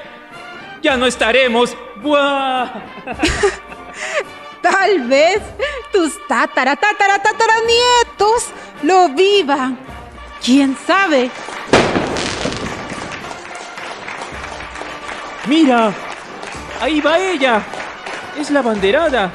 Ya 0.84 0.96
no 0.96 1.08
estaremos. 1.08 1.76
¡Buah! 2.04 2.70
Tal 4.62 5.08
vez 5.08 5.42
tus 5.92 6.16
tatara, 6.28 6.76
tatara, 6.76 7.18
tatara 7.18 7.56
nietos 7.62 8.50
lo 8.84 9.10
vivan. 9.10 9.76
¿Quién 10.46 10.78
sabe? 10.86 11.32
Mira, 15.48 15.92
ahí 16.80 17.02
va 17.02 17.18
ella. 17.18 17.64
Es 18.40 18.52
la 18.52 18.62
banderada. 18.62 19.32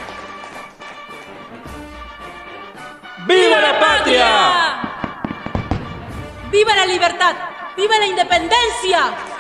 ¡Viva 3.27 3.61
la 3.61 3.81
patria! 3.81 4.64
¡Viva 6.55 6.73
la 6.77 6.87
libertad! 6.87 7.35
¡Viva 7.77 7.99
la 7.99 8.07
independencia! 8.07 9.34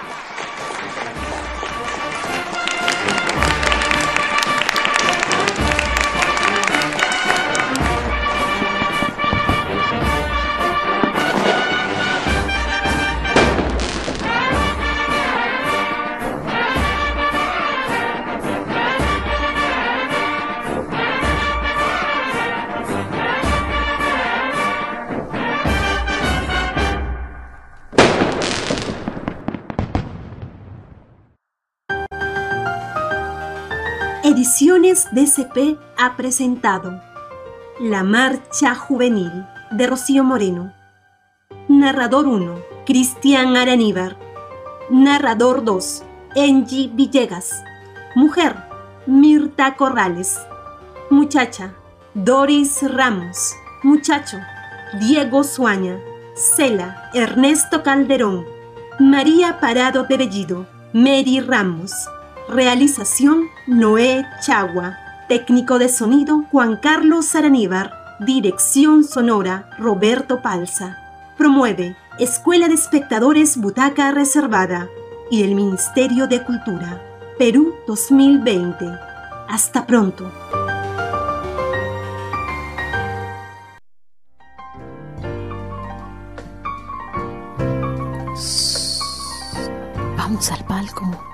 DCP 35.12 35.78
ha 35.98 36.16
presentado 36.16 37.00
La 37.80 38.02
Marcha 38.02 38.74
Juvenil 38.74 39.46
de 39.70 39.86
Rocío 39.86 40.24
Moreno. 40.24 40.72
Narrador 41.68 42.26
1, 42.26 42.54
Cristian 42.86 43.56
Araníbar. 43.56 44.16
Narrador 44.90 45.64
2, 45.64 46.02
Angie 46.36 46.90
Villegas. 46.92 47.62
Mujer, 48.14 48.56
Mirta 49.06 49.76
Corrales. 49.76 50.38
Muchacha, 51.10 51.74
Doris 52.14 52.80
Ramos. 52.82 53.54
Muchacho, 53.82 54.38
Diego 55.00 55.44
Suaña. 55.44 55.98
Cela, 56.34 57.10
Ernesto 57.14 57.82
Calderón. 57.82 58.44
María 58.98 59.60
Parado 59.60 60.04
de 60.04 60.16
Bellido. 60.16 60.66
Mary 60.92 61.40
Ramos. 61.40 61.92
Realización 62.48 63.48
Noé 63.66 64.26
Chagua. 64.40 64.98
Técnico 65.28 65.78
de 65.78 65.88
sonido 65.88 66.44
Juan 66.50 66.76
Carlos 66.76 67.34
Araníbar. 67.34 67.90
Dirección 68.20 69.02
sonora 69.02 69.70
Roberto 69.78 70.42
Palza. 70.42 70.98
Promueve 71.38 71.96
Escuela 72.18 72.68
de 72.68 72.74
Espectadores 72.74 73.56
Butaca 73.56 74.12
Reservada 74.12 74.88
y 75.30 75.42
el 75.42 75.54
Ministerio 75.54 76.26
de 76.26 76.44
Cultura. 76.44 77.02
Perú 77.38 77.74
2020. 77.86 78.84
Hasta 79.48 79.86
pronto. 79.86 80.30
Vamos 90.16 90.52
al 90.52 90.64
palco. 90.66 91.33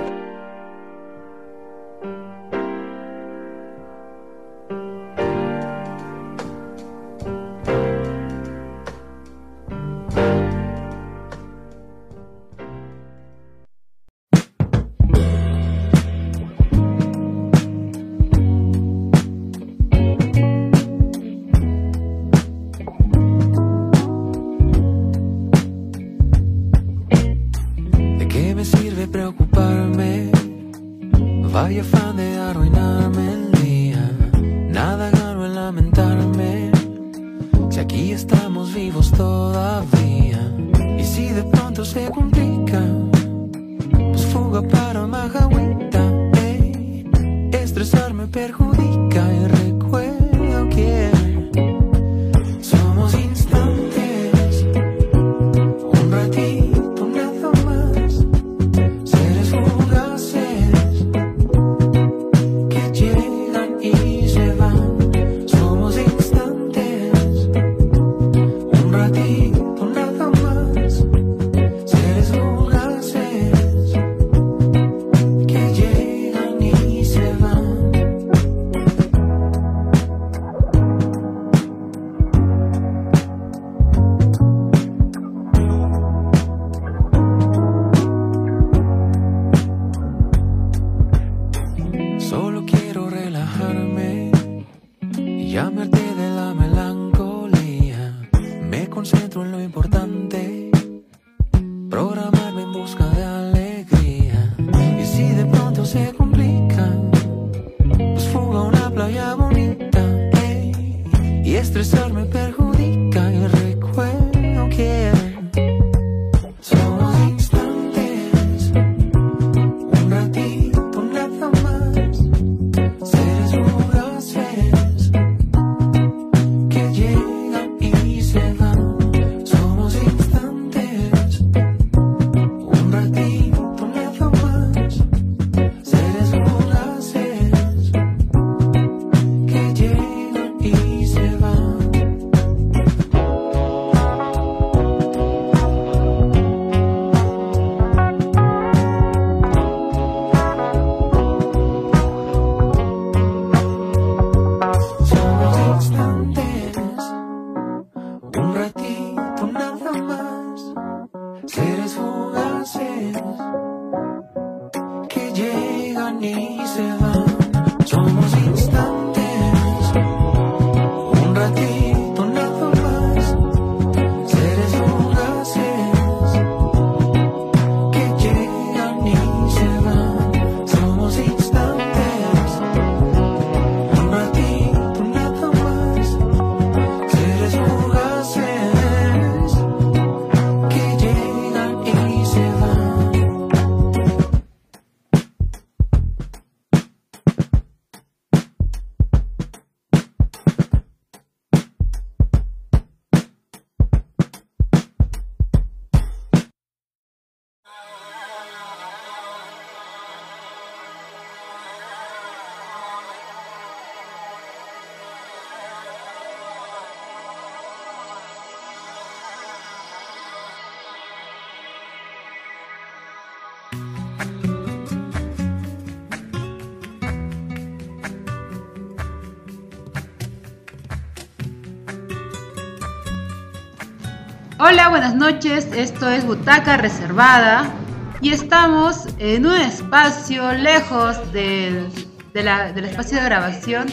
Hola, 234.63 234.89
buenas 234.89 235.15
noches. 235.15 235.67
Esto 235.73 236.07
es 236.07 236.23
Butaca 236.23 236.77
Reservada 236.77 237.73
y 238.21 238.31
estamos 238.31 239.07
en 239.17 239.47
un 239.47 239.55
espacio 239.55 240.51
lejos 240.53 241.17
del, 241.33 241.87
de 242.31 242.43
la- 242.43 242.71
del 242.71 242.85
espacio 242.85 243.17
de 243.17 243.23
grabación 243.25 243.87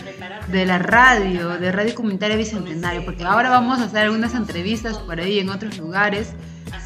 de 0.49 0.67
la 0.67 0.79
radio, 0.79 1.49
de 1.59 1.73
Radio 1.73 1.95
Comunitaria 1.95 2.37
Bicentenario, 2.37 3.03
porque 3.07 3.25
ahora 3.25 3.49
vamos 3.49 3.79
a 3.81 3.85
hacer 3.85 4.01
algunas 4.05 4.35
entrevistas 4.35 4.99
por 4.99 5.19
ahí 5.19 5.39
en 5.39 5.49
otros 5.49 5.79
lugares, 5.79 6.33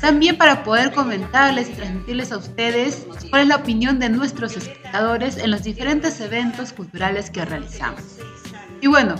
también 0.00 0.36
para 0.36 0.62
poder 0.62 0.92
comentarles 0.92 1.68
y 1.70 1.72
transmitirles 1.72 2.30
a 2.30 2.36
ustedes 2.36 3.04
cuál 3.30 3.42
es 3.42 3.48
la 3.48 3.56
opinión 3.56 3.98
de 3.98 4.10
nuestros 4.10 4.56
espectadores 4.56 5.38
en 5.38 5.50
los 5.50 5.64
diferentes 5.64 6.20
eventos 6.20 6.72
culturales 6.72 7.30
que 7.30 7.44
realizamos. 7.44 8.02
Y 8.80 8.86
bueno, 8.88 9.14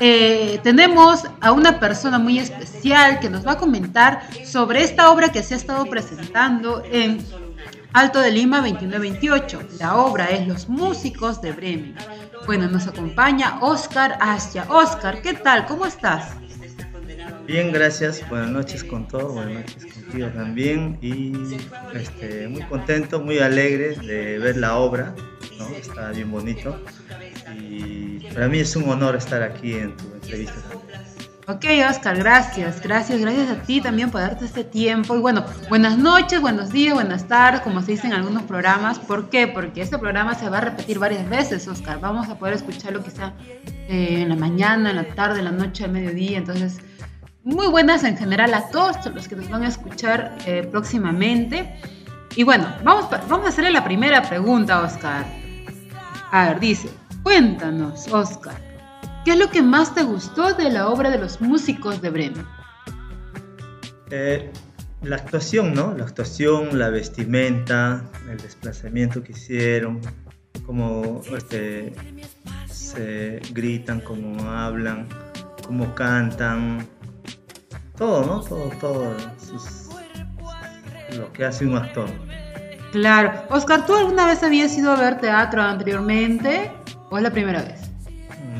eh, 0.00 0.60
tenemos 0.62 1.24
a 1.40 1.52
una 1.52 1.78
persona 1.78 2.18
muy 2.18 2.38
especial 2.38 3.20
que 3.20 3.30
nos 3.30 3.46
va 3.46 3.52
a 3.52 3.58
comentar 3.58 4.22
sobre 4.44 4.82
esta 4.82 5.10
obra 5.10 5.30
que 5.30 5.42
se 5.42 5.54
ha 5.54 5.56
estado 5.56 5.86
presentando 5.86 6.82
en 6.90 7.24
Alto 7.92 8.20
de 8.20 8.30
Lima 8.30 8.58
2928. 8.58 9.60
La 9.78 9.96
obra 9.96 10.30
es 10.30 10.46
Los 10.48 10.68
Músicos 10.68 11.42
de 11.42 11.52
Bremen. 11.52 11.94
Bueno, 12.46 12.68
nos 12.68 12.86
acompaña 12.86 13.58
Oscar 13.60 14.16
Asia. 14.20 14.66
Oscar, 14.68 15.20
¿qué 15.22 15.34
tal? 15.34 15.66
¿Cómo 15.66 15.86
estás? 15.86 16.36
Bien, 17.46 17.70
gracias. 17.72 18.26
Buenas 18.28 18.50
noches 18.50 18.82
con 18.82 19.06
todos. 19.06 19.34
Buenas 19.34 19.54
noches 19.54 19.92
contigo 19.92 20.28
también. 20.28 20.98
Y 21.02 21.32
este, 21.94 22.48
muy 22.48 22.62
contento, 22.62 23.20
muy 23.20 23.40
alegre 23.40 23.94
de 23.96 24.38
ver 24.38 24.56
la 24.56 24.76
obra. 24.76 25.14
Está 25.78 26.10
bien 26.10 26.30
bonito. 26.30 26.80
Y 27.54 28.26
para 28.34 28.48
mí 28.48 28.58
es 28.58 28.74
un 28.76 28.88
honor 28.88 29.16
estar 29.16 29.42
aquí 29.42 29.74
en 29.74 29.96
tu 29.96 30.04
entrevista. 30.14 30.54
Ok, 31.48 31.64
Oscar, 31.90 32.16
gracias, 32.16 32.80
gracias, 32.80 33.20
gracias 33.20 33.50
a 33.50 33.62
ti 33.62 33.80
también 33.80 34.12
por 34.12 34.20
darte 34.20 34.44
este 34.44 34.62
tiempo. 34.62 35.16
Y 35.16 35.18
bueno, 35.18 35.44
buenas 35.68 35.98
noches, 35.98 36.40
buenos 36.40 36.70
días, 36.70 36.94
buenas 36.94 37.26
tardes, 37.26 37.62
como 37.62 37.82
se 37.82 37.92
dice 37.92 38.06
en 38.06 38.12
algunos 38.12 38.44
programas. 38.44 39.00
¿Por 39.00 39.28
qué? 39.28 39.48
Porque 39.48 39.82
este 39.82 39.98
programa 39.98 40.36
se 40.36 40.48
va 40.48 40.58
a 40.58 40.60
repetir 40.60 41.00
varias 41.00 41.28
veces, 41.28 41.66
Oscar. 41.66 41.98
Vamos 42.00 42.28
a 42.28 42.38
poder 42.38 42.54
escucharlo 42.54 43.02
quizá 43.02 43.32
eh, 43.88 44.20
en 44.22 44.28
la 44.28 44.36
mañana, 44.36 44.90
en 44.90 44.96
la 44.96 45.14
tarde, 45.14 45.40
en 45.40 45.46
la 45.46 45.50
noche, 45.50 45.84
al 45.84 45.90
mediodía. 45.90 46.38
Entonces, 46.38 46.78
muy 47.42 47.66
buenas 47.66 48.04
en 48.04 48.16
general 48.16 48.54
a 48.54 48.68
todos 48.68 49.04
los 49.12 49.26
que 49.26 49.34
nos 49.34 49.50
van 49.50 49.64
a 49.64 49.68
escuchar 49.68 50.38
eh, 50.46 50.66
próximamente. 50.70 51.74
Y 52.36 52.44
bueno, 52.44 52.72
vamos, 52.84 53.10
vamos 53.10 53.46
a 53.46 53.48
hacerle 53.48 53.72
la 53.72 53.82
primera 53.82 54.22
pregunta, 54.22 54.80
Oscar. 54.80 55.26
A 56.30 56.46
ver, 56.46 56.60
dice, 56.60 56.88
cuéntanos, 57.22 58.08
Oscar, 58.08 58.56
¿qué 59.24 59.32
es 59.32 59.38
lo 59.38 59.48
que 59.50 59.62
más 59.62 59.94
te 59.94 60.02
gustó 60.02 60.54
de 60.54 60.70
la 60.70 60.88
obra 60.88 61.10
de 61.10 61.18
los 61.18 61.40
músicos 61.40 62.00
de 62.02 62.10
Bremen? 62.10 62.46
Eh, 64.10 64.52
la 65.02 65.16
actuación, 65.16 65.74
¿no? 65.74 65.94
La 65.94 66.04
actuación, 66.04 66.78
la 66.78 66.90
vestimenta, 66.90 68.04
el 68.30 68.38
desplazamiento 68.38 69.22
que 69.22 69.32
hicieron, 69.32 70.00
cómo 70.66 71.22
este, 71.36 71.92
se 72.68 73.40
gritan, 73.52 74.00
cómo 74.00 74.50
hablan, 74.50 75.08
cómo 75.66 75.94
cantan, 75.94 76.86
todo, 77.96 78.26
¿no? 78.26 78.40
Todo, 78.40 78.70
todo 78.80 79.16
lo 81.16 81.32
que 81.32 81.44
hace 81.44 81.66
un 81.66 81.76
actor. 81.76 82.08
Claro. 82.92 83.32
Oscar, 83.48 83.86
¿tú 83.86 83.94
alguna 83.94 84.26
vez 84.26 84.42
habías 84.42 84.76
ido 84.76 84.92
a 84.92 84.96
ver 84.96 85.18
teatro 85.18 85.62
anteriormente 85.62 86.70
o 87.12 87.16
es 87.18 87.22
la 87.22 87.30
primera 87.30 87.62
vez? 87.62 87.80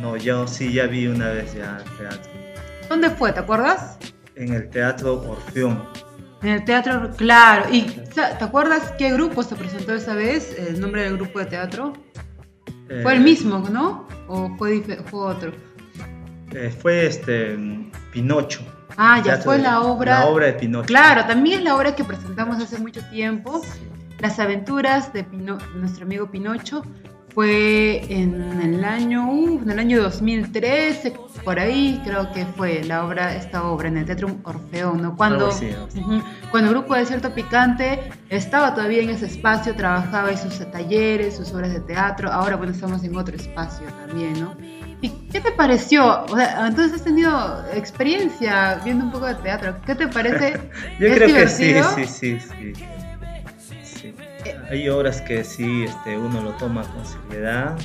No, 0.01 0.17
yo 0.17 0.47
sí 0.47 0.73
ya 0.73 0.87
vi 0.87 1.07
una 1.07 1.31
vez 1.31 1.55
ya 1.55 1.79
teatro. 1.99 2.31
¿Dónde 2.89 3.09
fue? 3.11 3.33
¿Te 3.33 3.41
acuerdas? 3.41 3.99
En 4.37 4.53
el 4.53 4.69
teatro 4.69 5.23
Orfeón. 5.23 5.83
En 6.43 6.49
el 6.51 6.65
teatro, 6.65 7.11
claro. 7.17 7.65
¿Y 7.73 7.83
te 7.83 8.21
acuerdas 8.45 8.93
qué 8.99 9.13
grupo 9.13 9.43
se 9.43 9.55
presentó 9.55 9.95
esa 9.95 10.15
vez? 10.15 10.55
¿El 10.59 10.81
nombre 10.81 11.05
del 11.05 11.17
grupo 11.17 11.39
de 11.39 11.47
teatro? 11.47 11.93
Fue 13.03 13.13
el 13.15 13.21
Eh, 13.21 13.25
mismo, 13.25 13.61
¿no? 13.71 14.07
¿O 14.29 14.55
fue, 14.59 14.83
fue 15.07 15.21
otro? 15.21 15.53
eh, 16.53 16.71
fue 16.79 17.07
este 17.07 17.57
Pinocho. 18.13 18.61
Ah, 18.99 19.23
ya 19.25 19.39
fue 19.39 19.57
de- 19.57 19.63
la 19.63 19.81
obra. 19.81 20.21
La 20.21 20.27
obra 20.27 20.47
de 20.47 20.53
Pinocho. 20.55 20.87
Claro, 20.87 21.25
también 21.27 21.61
es 21.61 21.65
la 21.65 21.75
obra 21.77 21.95
que 21.97 22.05
presentamos 22.05 22.63
hace 22.63 22.77
mucho 22.79 23.01
tiempo. 23.11 23.63
Las 24.19 24.39
aventuras 24.39 25.13
de 25.15 25.25
Pino- 25.25 25.59
nuestro 25.77 26.05
amigo 26.05 26.31
Pinocho 26.31 26.83
fue 27.35 28.05
en 28.09 28.61
el 28.63 28.85
año, 28.85 29.31
uh, 29.31 29.63
en 29.63 29.71
el 29.71 29.79
año 29.79 30.03
2013, 30.03 31.15
por 31.45 31.59
ahí 31.59 32.01
creo 32.05 32.31
que 32.33 32.45
fue 32.45 32.85
la 32.85 33.05
obra, 33.05 33.35
esta 33.35 33.65
obra 33.65 33.89
en 33.89 33.97
el 33.99 34.05
Teatro 34.07 34.37
Orfeón, 34.45 35.03
¿no? 35.03 35.17
Cuando, 35.17 35.51
cuando 36.51 36.71
el 36.71 36.77
grupo 36.77 36.95
Desierto 36.95 37.35
Picante 37.35 38.11
estaba 38.29 38.75
todavía 38.75 39.03
en 39.03 39.11
ese 39.11 39.27
espacio, 39.27 39.75
trabajaba 39.75 40.31
en 40.31 40.39
sus 40.39 40.59
talleres, 40.71 41.37
sus 41.37 41.53
obras 41.53 41.73
de 41.73 41.81
teatro, 41.81 42.31
ahora 42.31 42.57
bueno, 42.57 42.73
estamos 42.73 43.03
en 43.05 43.17
otro 43.17 43.35
espacio 43.35 43.87
también, 44.07 44.39
¿no? 44.41 44.55
¿Y 45.01 45.09
qué 45.33 45.41
te 45.41 45.51
pareció? 45.51 46.25
O 46.25 46.37
sea, 46.37 46.69
entonces 46.69 46.95
has 46.95 47.03
tenido 47.05 47.65
experiencia 47.75 48.81
viendo 48.85 49.05
un 49.07 49.11
poco 49.11 49.27
de 49.27 49.35
teatro. 49.35 49.75
¿Qué 49.85 49.97
te 49.97 50.07
parece? 50.07 50.53
Yo 51.01 51.09
¿Es 51.09 51.15
creo 51.17 51.27
que 51.29 51.49
sí, 51.49 51.65
divertido? 51.65 51.95
sí, 51.97 52.07
sí, 52.07 52.39
sí. 52.41 52.85
Hay 54.71 54.89
obras 54.89 55.21
que 55.21 55.45
sí 55.45 55.85
este, 55.85 56.17
uno 56.17 56.41
lo 56.41 56.53
toma 56.53 56.83
con 56.83 57.05
seriedad, 57.05 57.77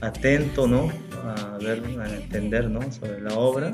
atento, 0.00 0.66
¿no? 0.66 0.90
A 1.24 1.58
ver, 1.58 1.82
a 2.00 2.08
entender, 2.08 2.70
¿no? 2.70 2.80
Sobre 2.92 3.20
la 3.20 3.34
obra. 3.34 3.72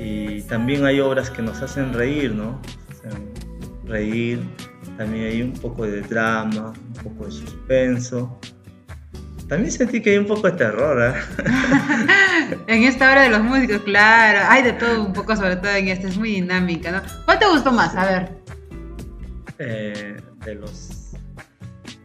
Y 0.00 0.42
también 0.42 0.84
hay 0.84 1.00
obras 1.00 1.30
que 1.30 1.42
nos 1.42 1.60
hacen 1.62 1.92
reír, 1.92 2.32
¿no? 2.32 2.60
Hacen 2.90 3.30
reír. 3.84 4.42
También 4.96 5.26
hay 5.26 5.42
un 5.42 5.52
poco 5.52 5.86
de 5.86 6.02
drama, 6.02 6.72
un 6.72 7.02
poco 7.02 7.26
de 7.26 7.32
suspenso. 7.32 8.38
También 9.48 9.70
sentí 9.70 10.00
que 10.00 10.10
hay 10.10 10.18
un 10.18 10.26
poco 10.26 10.50
de 10.50 10.56
terror, 10.56 11.14
¿eh? 11.14 11.20
En 12.66 12.84
esta 12.84 13.10
hora 13.10 13.22
de 13.22 13.30
los 13.30 13.42
músicos, 13.42 13.82
claro. 13.82 14.40
Hay 14.48 14.62
de 14.62 14.72
todo 14.72 15.04
un 15.04 15.12
poco, 15.12 15.36
sobre 15.36 15.56
todo 15.56 15.72
en 15.72 15.88
esta. 15.88 16.08
Es 16.08 16.16
muy 16.16 16.32
dinámica, 16.32 16.90
¿no? 16.90 17.02
¿Cuál 17.24 17.38
te 17.38 17.46
gustó 17.46 17.72
más? 17.72 17.94
A 17.94 18.04
ver. 18.06 18.32
Eh, 19.58 20.16
de 20.44 20.54
los 20.54 21.01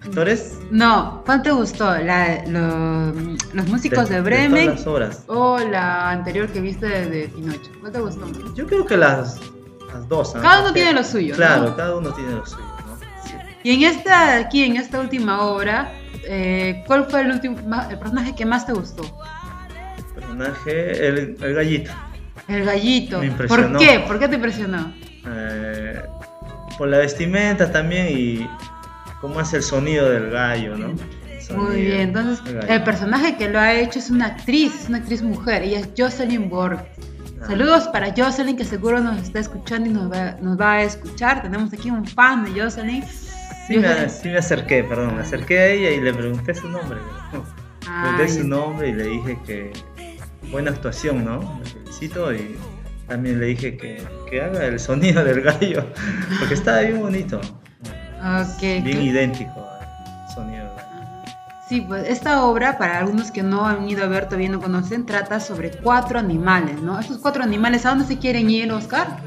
actores. 0.08 0.58
No, 0.72 1.22
¿cuál 1.26 1.42
te 1.42 1.52
gustó? 1.52 1.98
La, 1.98 2.44
lo- 2.48 3.12
los 3.54 3.68
músicos 3.68 4.10
de, 4.10 4.16
de 4.16 4.22
Bremen 4.22 4.66
todas 4.66 4.78
las 4.80 4.88
obras. 4.88 5.24
o 5.28 5.60
la 5.60 6.10
anterior 6.12 6.48
que 6.48 6.60
viste 6.62 6.86
de, 6.88 7.06
de 7.10 7.28
Pinocho. 7.30 7.72
¿Cuál 7.80 7.92
te 7.92 8.00
gustó 8.00 8.26
más? 8.26 8.54
Yo 8.56 8.66
creo 8.68 8.86
que 8.86 8.98
las, 8.98 9.40
las 9.94 10.08
dos. 10.08 10.36
¿no? 10.36 10.42
Cada 10.42 10.62
uno 10.64 10.74
tiene 10.74 10.94
lo 10.94 11.04
suyo, 11.04 11.32
¿no? 11.32 11.38
Claro, 11.38 11.76
cada 11.76 11.96
uno 11.98 12.12
tiene 12.14 12.32
lo 12.32 12.46
suyo, 12.46 12.64
¿no? 12.86 12.98
Y 13.64 13.74
en 13.74 13.84
esta, 13.84 14.38
aquí, 14.38 14.64
en 14.64 14.78
esta 14.78 15.00
última 15.00 15.42
obra, 15.42 15.92
eh, 16.26 16.84
¿cuál 16.88 17.06
fue 17.10 17.22
el 17.22 17.32
último, 17.32 17.58
el 17.90 17.98
personaje 18.00 18.34
que 18.36 18.46
más 18.46 18.66
te 18.66 18.74
gustó? 18.74 19.04
Personaje, 20.16 21.08
el, 21.08 21.38
el 21.42 21.54
gallito. 21.54 21.92
El 22.48 22.64
gallito. 22.66 23.20
Me 23.20 23.30
¿Por 23.32 23.42
impresionó. 23.44 23.80
qué? 23.80 24.00
¿Por 24.08 24.20
qué 24.20 24.28
te 24.30 24.36
impresionó? 24.36 24.94
Eh, 25.26 26.02
por 26.78 26.88
la 26.88 27.00
vestimenta 27.00 27.70
también 27.72 28.08
y 28.18 28.50
cómo 29.22 29.42
es 29.42 29.54
el 29.54 29.64
sonido 29.64 30.10
del 30.10 30.30
gallo, 30.30 30.78
¿no? 30.78 30.96
Sonido 31.42 31.70
Muy 31.70 31.82
bien, 31.82 32.02
entonces 32.02 32.42
el 32.68 32.84
personaje 32.84 33.38
que 33.38 33.50
lo 33.50 33.60
ha 33.60 33.74
hecho 33.74 34.00
es 34.00 34.10
una 34.10 34.28
actriz, 34.28 34.74
es 34.82 34.90
una 34.90 34.98
actriz 34.98 35.22
mujer, 35.22 35.64
ella 35.64 35.80
es 35.80 35.90
Jocelyn 35.98 36.50
Borg. 36.50 36.86
Saludos 37.46 37.88
para 37.90 38.14
Jocelyn 38.16 38.58
que 38.58 38.66
seguro 38.66 39.00
nos 39.00 39.22
está 39.22 39.40
escuchando 39.40 39.90
y 39.90 39.94
nos 39.94 40.12
va, 40.12 40.32
nos 40.42 40.60
va 40.60 40.74
a 40.74 40.84
escuchar. 40.84 41.44
Tenemos 41.44 41.72
aquí 41.72 41.90
un 41.90 42.06
fan 42.06 42.44
de 42.44 42.60
Jocelyn. 42.60 43.04
Sí 43.68 43.78
me, 43.78 44.10
sí 44.10 44.30
me 44.30 44.38
acerqué, 44.38 44.84
perdón, 44.84 45.16
me 45.16 45.22
acerqué 45.22 45.60
a 45.60 45.68
ella 45.68 45.92
y 45.92 46.02
le 46.02 46.14
pregunté 46.14 46.56
su 46.56 46.68
nombre. 46.68 47.00
Ay. 47.88 48.16
Pregunté 48.16 48.42
su 48.42 48.48
nombre 48.48 48.90
y 48.90 48.94
le 48.94 49.04
dije 49.04 49.40
que 49.46 49.72
buena 50.52 50.72
actuación, 50.72 51.26
¿no? 51.26 51.60
Le 51.64 51.70
felicito 51.70 52.34
y 52.34 52.58
también 53.08 53.40
le 53.40 53.48
dije 53.48 53.78
que, 53.78 54.06
que 54.30 54.42
haga 54.42 54.66
el 54.66 54.80
sonido 54.80 55.24
del 55.24 55.42
gallo, 55.42 55.86
porque 56.40 56.54
estaba 56.54 56.82
bien 56.82 57.00
bonito, 57.00 57.40
Ok, 58.28 58.62
bien 58.62 58.84
cl- 58.86 59.04
idéntico 59.04 59.68
al 59.80 60.34
sonido. 60.34 60.66
Sí, 61.68 61.82
pues 61.82 62.08
esta 62.08 62.44
obra, 62.46 62.78
para 62.78 63.00
algunos 63.00 63.30
que 63.30 63.44
no 63.44 63.66
han 63.66 63.90
ido 63.90 64.04
a 64.06 64.08
ver, 64.08 64.26
todavía 64.26 64.50
no 64.50 64.62
conocen, 64.62 65.06
trata 65.06 65.40
sobre 65.42 65.72
cuatro 65.72 66.18
animales, 66.18 66.82
¿no? 66.82 66.98
Estos 66.98 67.18
cuatro 67.18 67.44
animales, 67.44 67.86
¿a 67.86 67.90
dónde 67.90 68.06
se 68.06 68.18
quieren 68.18 68.50
ir, 68.50 68.72
Oscar? 68.72 69.18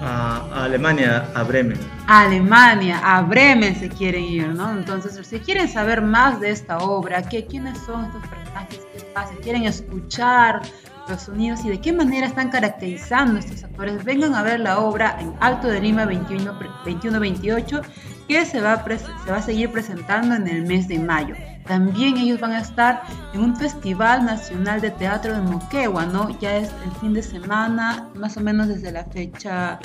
A, 0.00 0.64
Alemania, 0.64 1.26
a 1.34 1.42
Bremen. 1.42 1.78
A 2.06 2.22
Alemania, 2.22 3.00
a 3.04 3.20
Bremen 3.22 3.78
se 3.78 3.90
quieren 3.90 4.24
ir, 4.24 4.48
¿no? 4.48 4.70
Entonces, 4.72 5.26
si 5.26 5.38
quieren 5.40 5.68
saber 5.68 6.00
más 6.00 6.40
de 6.40 6.50
esta 6.50 6.78
obra, 6.78 7.22
¿qué, 7.22 7.44
quiénes 7.46 7.76
son 7.84 8.06
estos 8.06 8.26
personajes, 8.28 8.80
qué 8.94 9.00
pasa, 9.14 9.34
quieren 9.42 9.64
escuchar 9.64 10.62
los 11.06 11.20
sonidos 11.20 11.62
y 11.66 11.68
de 11.68 11.82
qué 11.82 11.92
manera 11.92 12.26
están 12.26 12.48
caracterizando 12.48 13.38
estos 13.38 13.62
actores, 13.62 14.02
vengan 14.04 14.34
a 14.34 14.42
ver 14.42 14.60
la 14.60 14.78
obra 14.78 15.16
en 15.20 15.34
Alto 15.40 15.68
de 15.68 15.80
Lima 15.82 16.06
21 16.06 16.58
21-28, 16.86 17.82
que 18.28 18.44
se 18.44 18.60
va, 18.60 18.84
se 18.84 19.30
va 19.30 19.36
a 19.36 19.42
seguir 19.42 19.70
presentando 19.70 20.34
en 20.34 20.48
el 20.48 20.62
mes 20.66 20.88
de 20.88 20.98
mayo. 20.98 21.34
También 21.66 22.16
ellos 22.16 22.40
van 22.40 22.52
a 22.52 22.60
estar 22.60 23.02
en 23.32 23.40
un 23.40 23.56
Festival 23.56 24.24
Nacional 24.24 24.80
de 24.80 24.90
Teatro 24.90 25.32
de 25.32 25.40
Moquegua, 25.40 26.06
¿no? 26.06 26.28
Ya 26.38 26.58
es 26.58 26.70
el 26.84 26.92
fin 27.00 27.14
de 27.14 27.22
semana, 27.22 28.08
más 28.14 28.36
o 28.36 28.40
menos 28.40 28.68
desde 28.68 28.92
la 28.92 29.04
fecha 29.04 29.78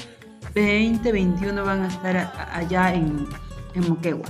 20, 0.56 1.12
21 1.12 1.64
van 1.64 1.84
a 1.84 1.88
estar 1.88 2.32
allá 2.54 2.94
en, 2.94 3.28
en 3.76 3.90
Moquegua. 3.90 4.28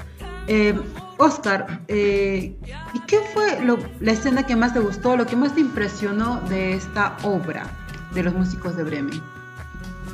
Eh, 0.48 0.80
Oscar, 1.18 1.82
eh, 1.88 2.56
¿y 2.94 3.00
qué 3.02 3.20
fue 3.34 3.60
la 4.00 4.12
escena 4.12 4.46
que 4.46 4.56
más 4.56 4.74
te 4.74 4.80
gustó, 4.80 5.18
lo 5.18 5.26
que 5.26 5.36
más 5.36 5.54
te 5.54 5.60
impresionó 5.60 6.40
de 6.50 6.74
esta 6.74 7.18
obra 7.24 7.68
de 8.14 8.24
los 8.24 8.34
músicos 8.34 8.78
de 8.78 8.84
Bremen? 8.84 9.22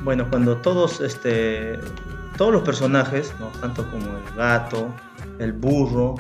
Bueno, 0.04 0.28
cuando 0.30 0.58
todos, 0.58 1.02
este, 1.02 1.80
todos 2.38 2.52
los 2.52 2.64
personajes, 2.64 3.34
¿no? 3.40 3.48
tanto 3.60 3.90
como 3.90 4.06
el 4.06 4.36
gato, 4.36 4.94
el 5.40 5.54
burro, 5.54 6.16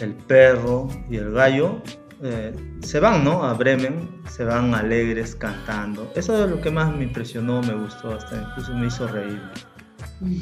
el 0.00 0.14
perro 0.14 0.88
y 1.08 1.16
el 1.16 1.32
gallo, 1.32 1.80
eh, 2.22 2.54
se 2.80 3.00
van 3.00 3.24
¿no? 3.24 3.44
a 3.44 3.54
Bremen, 3.54 4.08
se 4.28 4.44
van 4.44 4.74
alegres 4.74 5.34
cantando. 5.34 6.10
Eso 6.14 6.44
es 6.44 6.50
lo 6.50 6.60
que 6.60 6.70
más 6.70 6.94
me 6.94 7.04
impresionó, 7.04 7.62
me 7.62 7.74
gustó, 7.74 8.14
hasta 8.14 8.36
incluso 8.40 8.74
me 8.74 8.86
hizo 8.86 9.06
reír. 9.08 9.40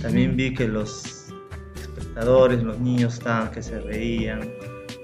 También 0.00 0.36
vi 0.36 0.54
que 0.54 0.68
los 0.68 1.28
espectadores, 1.74 2.62
los 2.62 2.78
niños 2.78 3.14
estaban 3.14 3.50
que 3.50 3.62
se 3.62 3.80
reían. 3.80 4.48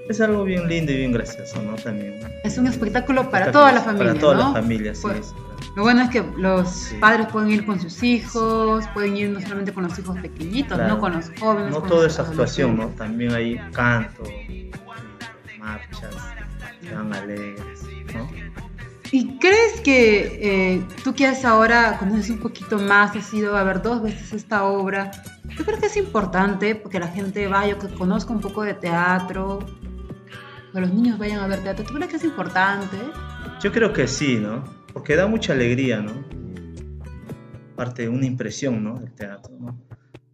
Es 0.09 0.21
algo 0.21 0.44
bien 0.44 0.66
lindo 0.68 0.90
y 0.92 0.97
bien 0.97 1.12
gracioso, 1.12 1.62
¿no? 1.62 1.75
También. 1.77 2.21
Es 2.42 2.57
un 2.59 2.66
espectáculo 2.66 3.31
para 3.31 3.51
toda 3.53 3.73
la 3.73 3.81
familia, 3.83 4.12
Para 4.12 4.21
toda 4.21 4.35
¿no? 4.37 4.40
la 4.55 4.61
familia, 4.61 4.94
sí. 4.94 5.03
Pues, 5.03 5.35
Lo 5.77 5.83
bueno 5.83 6.03
es 6.03 6.11
que 6.11 6.25
los 6.38 6.92
padres 7.01 7.27
pueden 7.31 7.51
ir 7.51 7.66
con 7.66 7.79
sus 7.79 8.03
hijos, 8.03 8.85
pueden 8.94 9.16
ir 9.16 9.31
no 9.31 9.40
solamente 9.40 9.73
con 9.73 9.85
los 9.85 9.99
hijos 9.99 10.18
pequeñitos, 10.18 10.77
Claro. 10.79 10.94
no 10.94 11.01
con 11.01 11.12
los 11.12 11.31
jóvenes. 11.38 11.71
No 11.71 11.83
todo 11.83 12.07
es 12.07 12.18
actuación, 12.18 12.77
¿no? 12.77 12.88
También 12.88 13.35
hay 13.35 13.59
canto, 13.73 14.23
marchas, 15.59 16.14
se 16.83 16.94
van 16.94 17.12
alegres, 17.12 17.83
¿no? 18.14 18.29
¿Y 19.11 19.38
crees 19.38 19.81
que 19.83 20.75
eh, 20.77 20.83
tú 21.03 21.14
que 21.14 21.27
has 21.27 21.44
ahora 21.44 21.97
conoces 21.99 22.31
un 22.31 22.38
poquito 22.38 22.79
más, 22.79 23.16
has 23.16 23.33
ido 23.33 23.57
a 23.57 23.62
ver 23.62 23.81
dos 23.83 24.03
veces 24.03 24.33
esta 24.33 24.64
obra, 24.64 25.11
yo 25.57 25.64
creo 25.64 25.79
que 25.79 25.87
es 25.87 25.97
importante 25.97 26.75
porque 26.75 27.01
la 27.01 27.09
gente 27.09 27.47
vaya, 27.49 27.79
que 27.79 27.88
conozca 27.88 28.33
un 28.33 28.40
poco 28.40 28.62
de 28.64 28.75
teatro, 28.75 29.61
que 30.79 30.87
los 30.87 30.95
niños 30.95 31.19
vayan 31.19 31.41
a 31.41 31.47
ver 31.49 31.61
teatro, 31.61 31.85
¿tú 31.85 31.95
crees 31.95 32.09
que 32.11 32.17
es 32.17 32.25
importante? 32.25 32.97
Yo 33.61 33.73
creo 33.73 33.93
que 33.93 34.07
sí, 34.07 34.37
¿no? 34.37 34.62
Porque 34.93 35.17
da 35.17 35.27
mucha 35.27 35.53
alegría, 35.53 36.01
¿no? 36.01 36.12
Parte 37.75 38.03
de 38.03 38.09
una 38.09 38.27
impresión, 38.27 38.83
¿no? 38.85 38.99
Del 38.99 39.12
teatro, 39.12 39.53
¿no? 39.59 39.77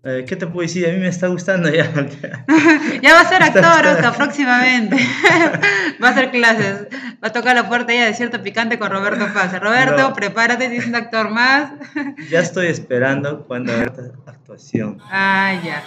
Eh, 0.06 0.26
¿Qué 0.28 0.36
te 0.36 0.46
puedo 0.46 0.60
decir? 0.66 0.86
A 0.86 0.92
mí 0.92 0.98
me 0.98 1.08
está 1.08 1.28
gustando 1.28 1.70
ya. 1.70 1.90
Ya 3.02 3.14
va 3.14 3.20
a 3.20 3.28
ser 3.28 3.42
actor, 3.42 3.86
Oscar, 3.86 4.14
próximamente. 4.16 4.96
va 6.02 6.08
a 6.08 6.10
hacer 6.10 6.30
clases. 6.30 6.88
Va 7.22 7.28
a 7.28 7.32
tocar 7.32 7.56
la 7.56 7.66
puerta 7.68 7.94
ya 7.94 8.04
de 8.04 8.14
cierto 8.14 8.42
picante 8.42 8.78
con 8.78 8.90
Roberto 8.90 9.26
Paz. 9.32 9.58
Roberto, 9.58 9.96
No. 9.96 10.12
prepárate, 10.14 10.68
tienes 10.68 10.86
un 10.86 10.94
actor 10.94 11.30
más. 11.30 11.72
Ya 12.30 12.40
estoy 12.40 12.66
esperando 12.66 13.46
cuando 13.46 13.72
haga 13.72 13.92
actuación. 14.26 14.98
Ah, 15.10 15.58
ya. 15.64 15.82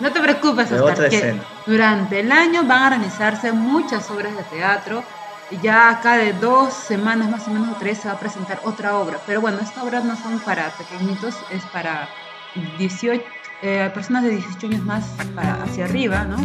No 0.00 0.12
te 0.12 0.20
preocupes, 0.20 0.72
Oscar, 0.72 1.08
que 1.10 1.40
durante 1.66 2.20
el 2.20 2.32
año 2.32 2.64
van 2.64 2.84
a 2.84 2.90
realizarse 2.90 3.52
muchas 3.52 4.10
obras 4.10 4.36
de 4.36 4.42
teatro. 4.44 5.02
Y 5.50 5.58
ya 5.58 5.90
acá 5.90 6.16
de 6.16 6.32
dos 6.32 6.72
semanas 6.72 7.28
más 7.28 7.48
o 7.48 7.50
menos 7.50 7.68
o 7.70 7.78
tres 7.78 7.98
se 7.98 8.08
va 8.08 8.14
a 8.14 8.20
presentar 8.20 8.60
otra 8.64 8.96
obra. 8.96 9.18
Pero 9.26 9.40
bueno, 9.40 9.58
estas 9.58 9.82
obras 9.82 10.04
no 10.04 10.16
son 10.16 10.38
para 10.38 10.70
pequeñitos, 10.70 11.34
es 11.50 11.64
para 11.72 12.08
18, 12.78 13.22
eh, 13.62 13.90
personas 13.92 14.22
de 14.22 14.30
18 14.30 14.66
años 14.68 14.84
más 14.84 15.04
para 15.34 15.62
hacia 15.62 15.86
arriba, 15.86 16.24
¿no? 16.24 16.38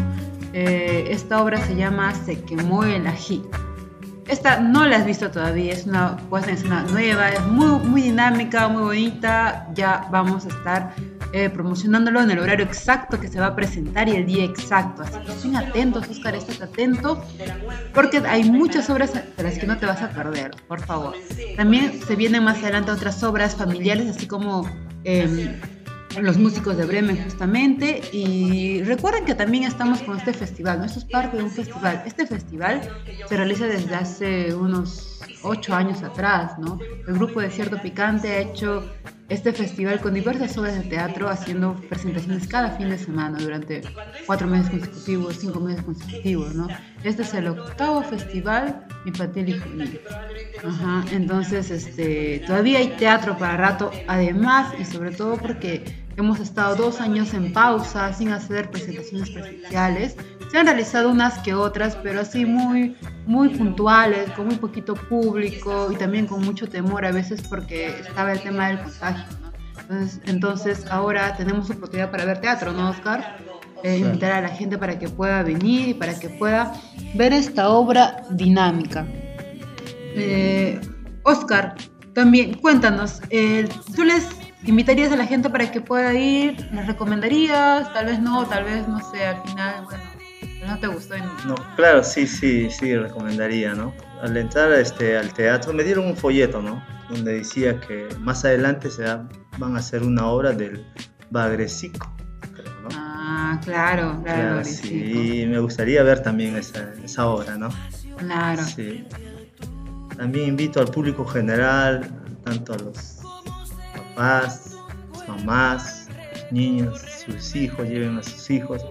Eh, 0.54 1.08
esta 1.12 1.42
obra 1.44 1.58
se 1.66 1.76
llama 1.76 2.14
Se 2.16 2.42
quemó 2.42 2.84
el 2.84 3.06
ají. 3.06 3.44
Esta 4.28 4.60
no 4.60 4.88
la 4.88 4.98
has 4.98 5.06
visto 5.06 5.30
todavía, 5.30 5.72
es 5.74 5.86
una 5.86 6.18
puesta 6.18 6.50
en 6.50 6.56
escena 6.56 6.84
nueva, 6.90 7.30
es 7.30 7.46
muy, 7.46 7.78
muy 7.88 8.02
dinámica, 8.02 8.68
muy 8.68 8.82
bonita. 8.82 9.68
Ya 9.76 10.08
vamos 10.10 10.46
a 10.46 10.50
estar 10.50 10.96
eh, 11.34 11.50
promocionándolo 11.50 12.22
en 12.22 12.32
el 12.32 12.40
horario 12.40 12.66
exacto 12.66 13.20
que 13.20 13.28
se 13.28 13.40
va 13.40 13.48
a 13.48 13.56
presentar 13.56 14.08
y 14.08 14.16
el 14.16 14.26
día 14.26 14.44
exacto. 14.44 15.04
Así 15.04 15.20
que 15.26 15.32
estén 15.32 15.56
atentos, 15.56 16.08
Oscar, 16.10 16.36
estés 16.36 16.62
atento, 16.62 17.24
porque 17.94 18.18
hay 18.26 18.50
muchas 18.50 18.90
obras 18.90 19.14
de 19.14 19.44
las 19.44 19.58
que 19.58 19.68
no 19.68 19.78
te 19.78 19.86
vas 19.86 20.02
a 20.02 20.10
perder, 20.10 20.52
por 20.68 20.82
favor. 20.86 21.16
También 21.58 22.02
se 22.02 22.16
vienen 22.16 22.44
más 22.44 22.58
adelante 22.60 22.92
otras 22.92 23.22
obras 23.24 23.56
familiares, 23.56 24.10
así 24.10 24.28
como 24.28 24.70
eh, 25.04 25.60
los 26.22 26.38
músicos 26.38 26.78
de 26.78 26.86
Bremen 26.86 27.22
justamente. 27.24 28.02
Y 28.12 28.84
recuerden 28.84 29.26
que 29.26 29.36
también 29.36 29.64
estamos 29.64 30.02
con 30.02 30.18
este 30.18 30.34
festival, 30.34 30.80
¿no? 30.80 30.86
Es 30.86 31.04
parte 31.06 31.38
de 31.38 31.44
un 31.44 31.52
festival. 31.52 32.04
Este 32.06 32.26
festival 32.26 32.82
se 33.28 33.38
realiza 33.38 33.66
desde 33.68 33.96
hace 33.96 34.56
unos 34.56 35.15
ocho 35.46 35.74
años 35.74 36.04
atrás, 36.04 36.58
¿no? 36.60 36.80
El 37.08 37.14
grupo 37.14 37.40
Desierto 37.40 37.82
Picante 37.82 38.32
ha 38.32 38.40
hecho 38.40 38.84
este 39.28 39.54
festival 39.54 40.00
con 40.02 40.14
diversas 40.14 40.56
obras 40.58 40.76
de 40.76 40.84
teatro, 40.88 41.30
haciendo 41.30 41.74
presentaciones 41.90 42.48
cada 42.48 42.72
fin 42.72 42.90
de 42.90 42.98
semana 42.98 43.40
durante 43.40 43.82
cuatro 44.26 44.48
meses 44.48 44.70
consecutivos, 44.70 45.38
cinco 45.40 45.60
meses 45.60 45.84
consecutivos, 45.84 46.54
¿no? 46.54 46.68
Este 47.04 47.24
es 47.24 47.34
el 47.34 47.48
octavo 47.48 48.04
festival 48.04 48.86
infantil 49.06 49.50
y 49.50 49.60
juvenil. 49.60 50.00
Ajá, 50.64 51.06
entonces, 51.12 51.72
este, 51.72 52.44
todavía 52.46 52.80
hay 52.80 52.90
teatro 52.98 53.38
para 53.38 53.58
rato, 53.58 53.92
además 54.08 54.74
y 54.80 54.86
sobre 54.86 55.12
todo 55.12 55.38
porque 55.38 56.05
hemos 56.18 56.40
estado 56.40 56.76
dos 56.76 57.02
años 57.02 57.34
en 57.34 57.52
pausa 57.54 58.14
sin 58.14 58.32
hacer 58.32 58.70
presentaciones 58.72 59.30
presenciales. 59.30 60.16
Se 60.52 60.58
han 60.58 60.68
realizado 60.68 61.10
unas 61.10 61.40
que 61.40 61.54
otras, 61.54 61.96
pero 61.98 62.22
así 62.22 62.46
muy, 62.46 62.96
muy 63.26 63.50
puntuales, 63.50 64.30
con 64.32 64.48
muy 64.48 64.56
poquito 64.56 64.94
público 64.94 65.90
y 65.92 65.96
también 65.96 66.28
con 66.28 66.44
mucho 66.44 66.68
temor 66.68 67.06
a 67.06 67.12
veces 67.12 67.42
porque 67.42 67.88
estaba 68.00 68.32
el 68.32 68.42
tema 68.42 68.68
del 68.68 68.80
contagio. 68.80 69.26
¿no? 69.42 69.52
Entonces, 69.82 70.22
entonces 70.26 70.86
ahora 70.90 71.36
tenemos 71.36 71.70
oportunidad 71.70 72.12
para 72.12 72.26
ver 72.26 72.40
teatro, 72.40 72.72
¿no, 72.72 72.90
Oscar? 72.90 73.38
Eh, 73.84 73.98
invitar 74.00 74.32
a 74.32 74.42
la 74.42 74.50
gente 74.50 74.78
para 74.78 74.98
que 74.98 75.10
pueda 75.10 75.44
venir 75.44 75.90
y 75.90 75.94
para 75.94 76.18
que 76.18 76.30
pueda 76.30 76.74
ver 77.14 77.34
esta 77.34 77.70
obra 77.70 78.24
dinámica. 78.32 79.06
Eh, 80.16 80.80
Oscar, 81.24 81.76
también 82.14 82.54
cuéntanos, 82.56 83.22
eh, 83.30 83.68
¿tú 83.96 84.04
les 84.04 84.28
invitarías 84.66 85.12
a 85.12 85.16
la 85.16 85.26
gente 85.26 85.50
para 85.50 85.72
que 85.72 85.82
pueda 85.82 86.14
ir? 86.14 86.68
¿Les 86.72 86.88
recomendarías? 86.88 87.92
Tal 87.94 88.06
vez 88.08 88.20
no, 88.20 88.46
tal 88.46 88.64
vez 88.66 88.88
no 88.88 89.00
sé, 89.12 89.26
al 89.26 89.42
final, 89.48 89.84
bueno, 89.86 90.04
no 90.68 90.80
te 90.80 90.88
gustó. 90.88 91.16
No, 91.46 91.56
claro, 91.76 92.04
sí, 92.04 92.26
sí, 92.28 92.70
sí, 92.70 92.96
recomendaría, 92.96 93.74
¿no? 93.74 93.94
Al 94.22 94.36
entrar 94.38 94.72
este, 94.74 95.18
al 95.18 95.34
teatro 95.34 95.74
me 95.74 95.84
dieron 95.84 96.06
un 96.08 96.16
folleto, 96.18 96.62
¿no? 96.62 96.84
Donde 97.10 97.34
decía 97.40 97.80
que 97.80 98.08
más 98.20 98.44
adelante 98.46 98.90
se 98.90 99.04
va- 99.04 99.28
van 99.58 99.76
a 99.76 99.80
hacer 99.80 100.02
una 100.04 100.26
obra 100.28 100.52
del 100.54 100.86
Bagrecico. 101.30 102.12
Ah, 102.98 103.60
claro, 103.64 104.20
claro, 104.24 104.64
sí, 104.64 105.46
me 105.48 105.60
gustaría 105.60 106.02
ver 106.04 106.22
también 106.24 106.56
esa, 106.56 106.92
esa 107.04 107.28
obra, 107.28 107.58
¿no? 107.58 107.70
Claro. 108.18 108.64
Sí. 108.64 109.06
También 110.18 110.48
invito 110.50 110.80
al 110.80 110.88
público 110.88 111.26
general, 111.26 112.10
tanto 112.44 112.74
a 112.74 112.78
los 112.78 113.15
papás, 114.16 114.78
mamás, 115.28 116.08
niños, 116.52 117.02
sus 117.26 117.56
hijos, 117.56 117.88
lleven 117.88 118.18
a 118.18 118.24
sus 118.24 118.50
hijos 118.50 118.86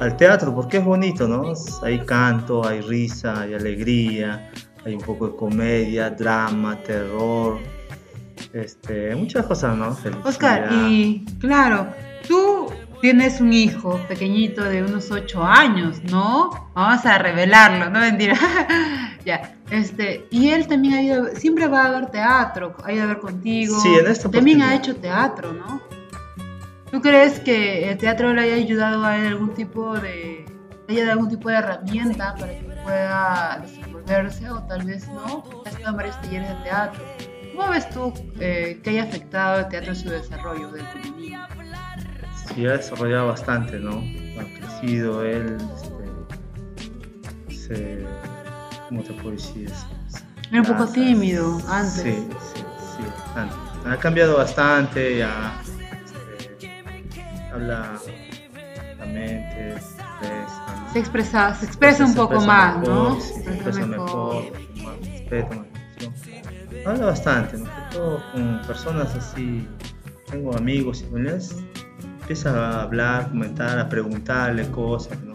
al 0.00 0.16
teatro, 0.16 0.54
porque 0.54 0.76
es 0.76 0.84
bonito, 0.84 1.26
¿no? 1.26 1.52
Hay 1.82 2.00
canto, 2.00 2.66
hay 2.66 2.82
risa, 2.82 3.42
hay 3.42 3.54
alegría, 3.54 4.50
hay 4.84 4.94
un 4.94 5.00
poco 5.00 5.28
de 5.28 5.36
comedia, 5.36 6.10
drama, 6.10 6.76
terror, 6.82 7.58
este, 8.52 9.14
muchas 9.16 9.46
cosas, 9.46 9.76
¿no? 9.76 9.96
Oscar, 10.24 10.68
y 10.72 11.24
claro, 11.40 11.88
tienes 13.00 13.40
un 13.40 13.52
hijo 13.52 14.00
pequeñito 14.08 14.64
de 14.64 14.82
unos 14.82 15.10
8 15.10 15.42
años, 15.44 16.02
¿no? 16.04 16.70
Vamos 16.74 17.04
a 17.06 17.18
revelarlo, 17.18 17.90
no 17.90 18.00
mentira. 18.00 18.36
ya, 19.24 19.54
este, 19.70 20.26
y 20.30 20.50
él 20.50 20.66
también 20.66 20.94
ha 20.94 21.02
ido, 21.02 21.36
siempre 21.36 21.66
va 21.68 21.86
a 21.86 21.90
ver 21.90 22.10
teatro, 22.10 22.76
ha 22.84 22.92
ido 22.92 23.04
a 23.04 23.06
ver 23.06 23.18
contigo. 23.18 23.78
Sí, 23.80 23.94
en 23.94 24.06
esta 24.06 24.30
También 24.30 24.62
ha 24.62 24.74
hecho 24.74 24.96
teatro, 24.96 25.52
¿no? 25.52 25.80
¿Tú 26.90 27.00
crees 27.02 27.38
que 27.40 27.90
el 27.90 27.98
teatro 27.98 28.32
le 28.32 28.42
haya 28.42 28.54
ayudado 28.54 29.04
a 29.04 29.18
él 29.18 29.26
algún 29.26 29.54
tipo 29.54 29.94
de, 29.98 30.46
haya 30.88 31.00
dado 31.00 31.12
algún 31.12 31.28
tipo 31.28 31.50
de 31.50 31.56
herramienta 31.56 32.34
para 32.34 32.52
que 32.58 32.64
pueda 32.82 33.58
desenvolverse 33.60 34.50
o 34.50 34.62
tal 34.62 34.86
vez 34.86 35.06
no? 35.08 35.44
Ha 35.66 35.68
estado 35.68 35.90
en 35.90 35.96
varios 35.96 36.20
talleres 36.22 36.48
de 36.48 36.54
teatro. 36.64 37.04
¿Cómo 37.54 37.70
ves 37.70 37.90
tú 37.90 38.14
eh, 38.40 38.80
que 38.82 38.90
haya 38.90 39.02
afectado 39.02 39.60
el 39.60 39.68
teatro 39.68 39.90
en 39.90 39.96
su 39.96 40.08
desarrollo 40.08 40.70
del 40.70 40.86
niño? 42.58 42.68
Sí, 42.68 42.74
ha 42.74 42.76
desarrollado 42.76 43.28
bastante, 43.28 43.78
¿no? 43.78 44.02
Ha 44.40 44.44
crecido 44.58 45.24
él, 45.24 45.56
este, 47.48 47.54
se, 47.54 48.06
¿cómo 48.88 49.02
te 49.02 49.12
puedo 49.14 49.30
decir? 49.32 49.70
Era 50.50 50.60
un 50.62 50.66
poco 50.66 50.86
tímido 50.86 51.60
antes. 51.68 52.02
Sí, 52.02 52.28
sí, 52.54 52.64
sí, 52.96 53.02
bastante. 53.04 53.54
Ha 53.86 53.96
cambiado 53.96 54.36
bastante, 54.36 55.18
ya 55.18 55.62
este, 55.62 56.82
habla 57.52 57.98
la 58.98 59.06
mente, 59.06 59.76
se 60.92 60.98
expresa, 60.98 61.54
se 61.54 61.66
expresa 61.66 62.04
un 62.04 62.14
poco 62.14 62.40
más, 62.40 62.86
¿no? 62.86 63.20
Se 63.20 63.40
expresa 63.40 63.86
mejor, 63.86 64.44
más 64.82 64.98
respeto, 65.00 65.56
más 65.56 65.66
atención. 65.96 66.14
Habla 66.86 67.06
bastante, 67.06 67.58
¿no? 67.58 67.78
todo 67.92 68.22
con 68.32 68.60
personas 68.66 69.14
así, 69.14 69.66
tengo 70.30 70.56
amigos 70.56 71.00
y 71.02 71.04
familiares, 71.04 71.56
empieza 72.28 72.50
a 72.50 72.82
hablar, 72.82 73.30
comentar, 73.30 73.78
a 73.78 73.88
preguntarle 73.88 74.70
cosas, 74.70 75.18
¿no? 75.22 75.32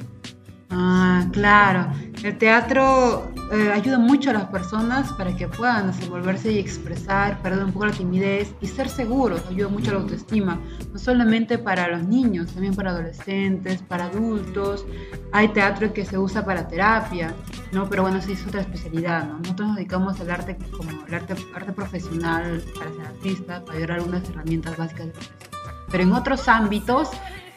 Ah, 0.69 1.25
claro. 1.31 1.87
El 2.23 2.37
teatro 2.37 3.31
eh, 3.51 3.71
ayuda 3.71 3.97
mucho 3.97 4.29
a 4.29 4.33
las 4.33 4.45
personas 4.45 5.11
para 5.13 5.35
que 5.35 5.47
puedan 5.47 5.87
desenvolverse 5.87 6.51
y 6.51 6.59
expresar, 6.59 7.41
perder 7.41 7.63
un 7.65 7.71
poco 7.71 7.87
la 7.87 7.93
timidez 7.93 8.53
y 8.61 8.67
ser 8.67 8.89
seguros. 8.89 9.41
Ayuda 9.49 9.69
mucho 9.69 9.89
a 9.89 9.93
la 9.95 10.01
autoestima, 10.01 10.59
no 10.91 10.99
solamente 10.99 11.57
para 11.57 11.87
los 11.87 12.07
niños, 12.07 12.53
también 12.53 12.75
para 12.75 12.91
adolescentes, 12.91 13.81
para 13.81 14.05
adultos. 14.05 14.85
Hay 15.31 15.47
teatro 15.47 15.93
que 15.93 16.05
se 16.05 16.19
usa 16.19 16.45
para 16.45 16.67
terapia, 16.67 17.33
¿no? 17.71 17.89
Pero 17.89 18.03
bueno, 18.03 18.21
sí 18.21 18.33
es 18.33 18.45
otra 18.45 18.61
especialidad, 18.61 19.27
¿no? 19.27 19.39
Nosotros 19.39 19.69
nos 19.69 19.77
dedicamos 19.77 20.19
al 20.19 20.29
arte 20.29 20.57
como 20.77 20.91
el 21.07 21.13
arte, 21.15 21.33
arte 21.55 21.71
profesional 21.71 22.63
para 22.77 22.91
ser 22.91 23.05
artista, 23.07 23.65
para 23.65 23.79
dar 23.79 23.91
algunas 23.93 24.29
herramientas 24.29 24.77
básicas 24.77 25.07
de 25.07 25.11
profesión. 25.13 25.62
Pero 25.93 26.05
en 26.05 26.13
otros 26.13 26.47
ámbitos 26.47 27.11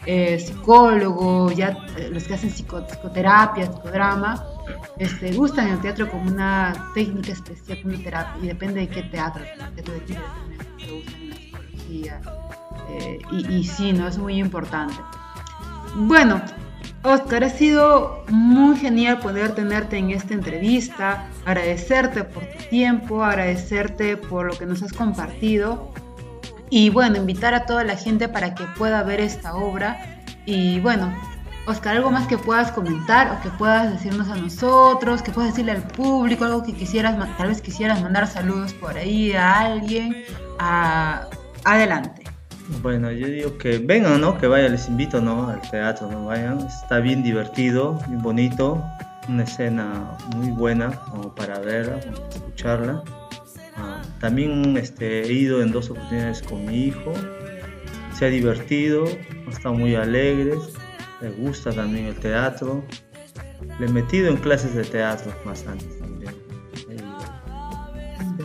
eh, 0.05 0.39
psicólogo, 0.39 1.51
ya 1.53 1.71
eh, 1.97 2.11
los 2.13 2.25
que 2.25 2.35
hacen 2.35 2.51
psicoterapia, 2.51 3.65
psicodrama, 3.65 4.45
este, 4.99 5.33
gustan 5.33 5.69
el 5.69 5.81
teatro 5.81 6.11
como 6.11 6.31
una 6.31 6.91
técnica 6.95 7.33
especial, 7.33 7.81
como 7.81 7.97
terapia, 7.97 8.45
y 8.45 8.47
depende 8.49 8.81
de 8.81 8.89
qué 8.89 9.05
teatro, 9.05 9.43
teatro 9.75 9.95
de 9.95 10.01
se 10.07 10.93
usa 10.93 11.19
en 11.19 11.31
la 11.31 11.37
psicología, 11.37 12.21
eh, 12.91 13.19
y, 13.33 13.55
y 13.55 13.65
sí, 13.65 13.95
¿no? 13.95 14.07
Es 14.07 14.19
muy 14.19 14.39
importante. 14.39 14.97
Bueno, 15.95 16.43
Oscar, 17.05 17.43
ha 17.43 17.49
sido 17.49 18.23
muy 18.29 18.77
genial 18.77 19.19
poder 19.21 19.55
tenerte 19.55 19.97
en 19.97 20.11
esta 20.11 20.35
entrevista, 20.35 21.27
agradecerte 21.47 22.23
por 22.23 22.45
tu 22.45 22.65
tiempo, 22.69 23.25
agradecerte 23.25 24.19
por 24.19 24.49
lo 24.49 24.59
que 24.59 24.67
nos 24.67 24.83
has 24.83 24.93
compartido 24.93 25.91
y 26.71 26.91
bueno, 26.91 27.17
invitar 27.17 27.55
a 27.55 27.67
toda 27.67 27.85
la 27.85 27.97
gente 27.97 28.29
para 28.29 28.55
que 28.55 28.65
pueda 28.77 29.03
ver 29.03 29.21
esta 29.21 29.55
obra. 29.55 30.21
Y 30.45 30.81
bueno, 30.81 31.15
Oscar, 31.67 31.97
algo 31.97 32.11
más 32.11 32.27
que 32.27 32.39
puedas 32.39 32.71
comentar 32.73 33.33
o 33.33 33.43
que 33.43 33.51
puedas 33.51 33.93
decirnos 33.93 34.29
a 34.29 34.37
nosotros, 34.37 35.23
que 35.23 35.33
puedas 35.33 35.53
decirle 35.53 35.73
al 35.73 35.83
público, 35.83 36.45
algo 36.45 36.63
que 36.63 36.73
quisieras, 36.73 37.17
tal 37.37 37.49
vez 37.49 37.61
quisieras 37.61 38.01
mandar 38.03 38.27
saludos 38.27 38.73
por 38.75 38.97
ahí 38.97 39.33
a 39.33 39.61
alguien. 39.61 40.25
adelante. 41.65 42.23
Bueno, 42.83 43.13
yo 43.13 43.29
digo 43.29 43.59
que 43.59 43.79
vengan, 43.79 44.21
¿no? 44.21 44.39
Que 44.39 44.49
vayan, 44.49 44.73
les 44.73 44.89
invito, 44.89 45.21
¿no? 45.21 45.49
Al 45.49 45.61
teatro, 45.71 46.11
¿no? 46.11 46.27
Vayan, 46.27 46.59
está 46.67 46.99
bien 46.99 47.23
divertido, 47.23 47.99
bien 48.09 48.23
bonito, 48.23 48.83
una 49.29 49.45
escena 49.45 50.17
muy 50.37 50.51
buena 50.51 50.91
como 50.91 51.33
para 51.35 51.61
verla, 51.61 51.99
escucharla. 52.31 53.03
También 54.21 54.77
este, 54.77 55.23
he 55.23 55.33
ido 55.33 55.63
en 55.63 55.73
dos 55.73 55.91
oportunidades 55.91 56.43
con 56.43 56.65
mi 56.65 56.87
hijo, 56.87 57.13
se 58.15 58.27
ha 58.27 58.29
divertido, 58.29 59.05
ha 59.47 59.51
estado 59.51 59.75
muy 59.75 59.95
alegre, 59.95 60.53
le 61.21 61.31
gusta 61.31 61.73
también 61.73 62.07
el 62.07 62.17
teatro, 62.17 62.85
le 63.79 63.87
he 63.87 63.91
metido 63.91 64.29
en 64.29 64.37
clases 64.37 64.75
de 64.75 64.85
teatro 64.85 65.33
más 65.45 65.67
antes 65.67 65.99
también. 65.99 66.36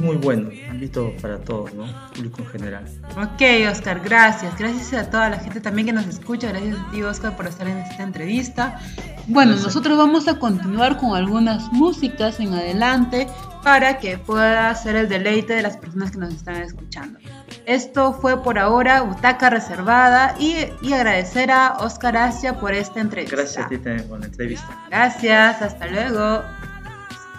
Muy 0.01 0.17
bueno, 0.17 0.51
invito 0.51 1.13
para 1.21 1.37
todos, 1.37 1.73
¿no? 1.73 1.85
Público 2.13 2.41
en 2.41 2.47
general. 2.47 2.85
Ok, 3.17 3.41
Oscar, 3.71 4.01
gracias. 4.03 4.57
Gracias 4.57 4.93
a 4.93 5.09
toda 5.09 5.29
la 5.29 5.37
gente 5.37 5.61
también 5.61 5.85
que 5.85 5.93
nos 5.93 6.07
escucha. 6.07 6.47
Gracias 6.47 6.77
a 6.79 6.91
ti, 6.91 7.03
Oscar, 7.03 7.35
por 7.35 7.45
estar 7.45 7.67
en 7.67 7.77
esta 7.77 8.03
entrevista. 8.03 8.79
Bueno, 9.27 9.51
nosotros 9.51 9.97
vamos 9.97 10.27
a 10.27 10.39
continuar 10.39 10.97
con 10.97 11.15
algunas 11.15 11.71
músicas 11.71 12.39
en 12.39 12.53
adelante 12.53 13.27
para 13.63 13.99
que 13.99 14.17
pueda 14.17 14.73
ser 14.73 14.95
el 14.95 15.07
deleite 15.07 15.53
de 15.53 15.61
las 15.61 15.77
personas 15.77 16.11
que 16.11 16.17
nos 16.17 16.33
están 16.33 16.55
escuchando. 16.55 17.19
Esto 17.67 18.13
fue 18.13 18.41
por 18.41 18.57
ahora 18.57 19.01
Butaca 19.01 19.51
Reservada 19.51 20.35
y, 20.39 20.55
y 20.81 20.93
agradecer 20.93 21.51
a 21.51 21.77
Oscar 21.79 22.17
Asia 22.17 22.59
por 22.59 22.73
esta 22.73 22.99
entrevista. 22.99 23.35
Gracias 23.35 23.65
a 23.65 23.69
ti 23.69 23.77
también 23.77 24.07
por 24.09 24.19
la 24.19 24.25
entrevista. 24.25 24.67
Gracias, 24.89 25.61
hasta 25.61 25.87
luego. 25.87 26.41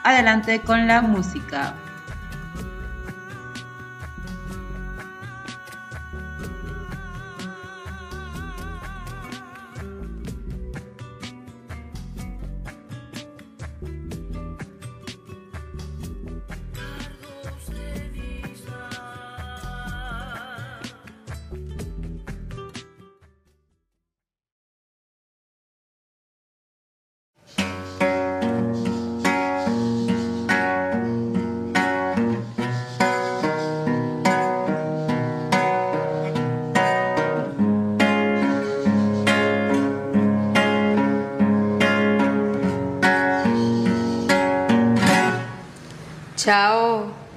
Adelante 0.05 0.61
con 0.61 0.87
la 0.87 1.03
música. 1.03 1.75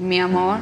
Mi 0.05 0.19
amor. 0.19 0.59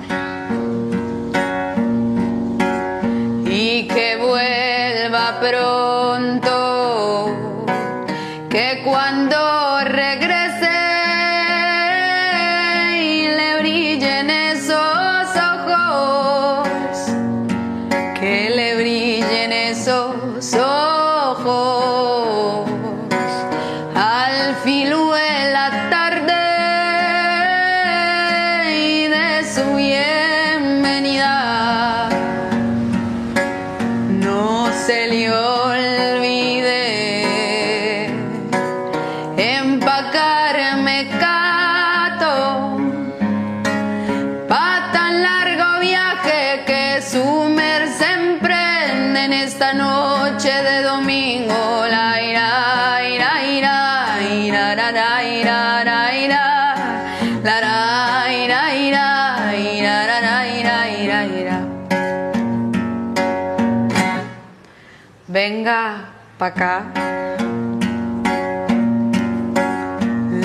Acá. 66.44 66.84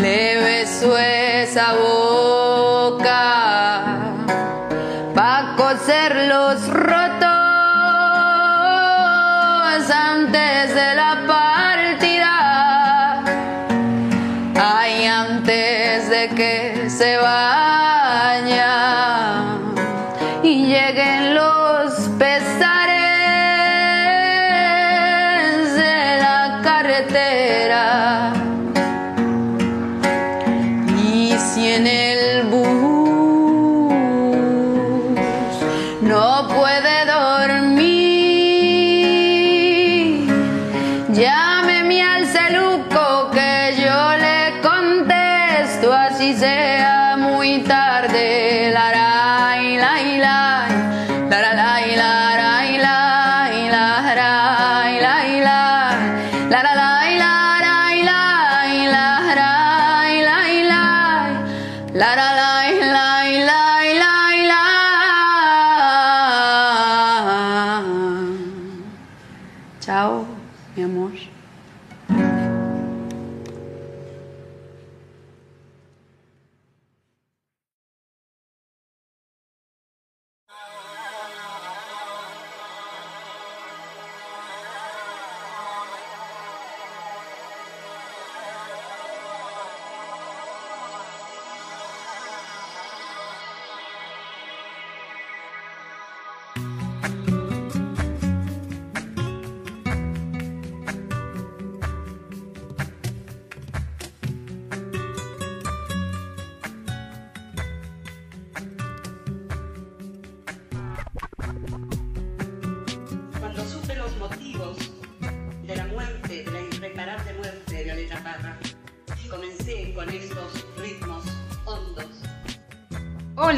Le 0.03 0.37
beso 0.43 0.97
esa 0.97 1.75
boca 1.75 3.25
pa' 5.15 5.55
coser 5.57 6.29
los 6.29 6.69
rotos 6.69 7.29
antes 9.91 10.75
de 10.75 10.95
la 10.95 11.11
partida. 11.27 11.48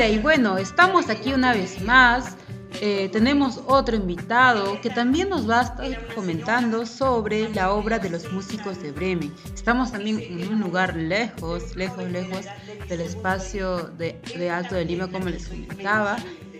Y 0.09 0.19
bueno, 0.19 0.57
estamos 0.57 1.11
aquí 1.11 1.35
una 1.35 1.53
vez 1.53 1.83
más. 1.83 2.35
Eh, 2.81 3.11
tenemos 3.13 3.61
otro 3.67 3.95
invitado 3.95 4.81
que 4.81 4.89
también 4.89 5.29
nos 5.29 5.49
va 5.49 5.61
a 5.61 5.63
estar 5.65 6.15
comentando 6.15 6.87
sobre 6.87 7.51
la 7.51 7.73
obra 7.73 7.99
de 7.99 8.09
los 8.09 8.33
músicos 8.33 8.81
de 8.83 8.93
Bremen. 8.93 9.31
Estamos 9.55 9.93
también 9.93 10.19
en 10.21 10.55
un 10.55 10.61
lugar 10.61 10.97
lejos, 10.97 11.77
lejos, 11.77 12.05
lejos 12.05 12.47
del 12.89 13.03
espacio 13.03 13.89
de, 13.99 14.19
de 14.39 14.49
Alto 14.49 14.75
de 14.75 14.87
Lima, 14.87 15.11
como 15.11 15.29
les 15.29 15.47
comentaba. 15.47 16.17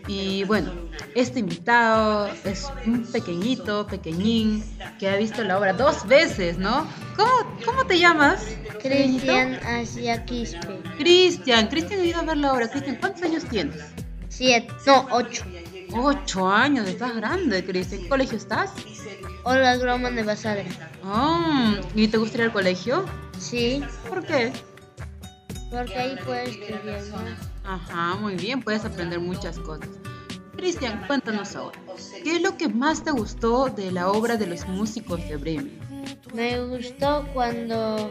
Y 0.07 0.45
bueno, 0.45 0.73
este 1.15 1.41
invitado 1.41 2.31
es 2.45 2.71
un 2.87 3.05
pequeñito, 3.05 3.87
pequeñín, 3.87 4.65
que 4.99 5.09
ha 5.09 5.17
visto 5.17 5.43
la 5.45 5.59
obra 5.59 5.73
dos 5.73 6.07
veces, 6.07 6.59
¿no? 6.59 6.87
¿Cómo, 7.17 7.33
cómo 7.65 7.85
te 7.87 7.99
llamas? 7.99 8.45
Cristian 8.83 9.55
Asia 9.65 10.25
Quispe. 10.25 10.81
Cristian, 10.99 11.69
Cristian 11.69 12.01
ha 12.01 12.05
ido 12.05 12.21
a 12.21 12.23
ver 12.23 12.37
la 12.37 12.53
obra. 12.53 12.69
Cristian, 12.69 12.97
¿cuántos 12.97 13.23
años 13.23 13.45
tienes? 13.45 13.77
Siete, 14.29 14.73
no, 14.87 15.07
ocho. 15.11 15.45
Ocho 15.93 16.49
años, 16.49 16.89
estás 16.89 17.17
grande, 17.17 17.65
Cristian. 17.65 18.01
¿En 18.01 18.05
qué 18.05 18.09
colegio 18.09 18.37
estás? 18.39 18.71
Hola, 19.45 19.77
Groman 19.77 20.15
de 20.15 20.23
Basadre. 20.23 20.67
Oh, 21.05 21.75
¿Y 21.95 22.09
te 22.09 22.19
gusta 22.19 22.39
ir 22.39 22.45
al 22.45 22.53
colegio? 22.53 23.05
Sí. 23.39 23.83
¿Por 24.09 24.25
qué? 24.25 24.53
Porque 25.71 25.95
ahí 25.95 26.17
puedes 26.25 26.51
estudiar 26.51 27.03
más. 27.13 27.51
Ajá, 27.65 28.17
muy 28.17 28.35
bien, 28.35 28.61
puedes 28.63 28.85
aprender 28.85 29.21
muchas 29.21 29.59
cosas. 29.59 29.89
Cristian, 30.57 31.05
cuéntanos 31.07 31.57
ahora, 31.57 31.79
¿qué 32.23 32.37
es 32.37 32.43
lo 32.43 32.57
que 32.57 32.69
más 32.69 33.03
te 33.03 33.11
gustó 33.11 33.69
de 33.69 33.93
la 33.93 34.11
obra 34.11 34.37
de 34.37 34.47
los 34.47 34.67
músicos 34.67 35.27
de 35.29 35.37
Bremen? 35.37 35.79
Me 36.35 36.61
gustó 36.61 37.27
cuando, 37.33 38.11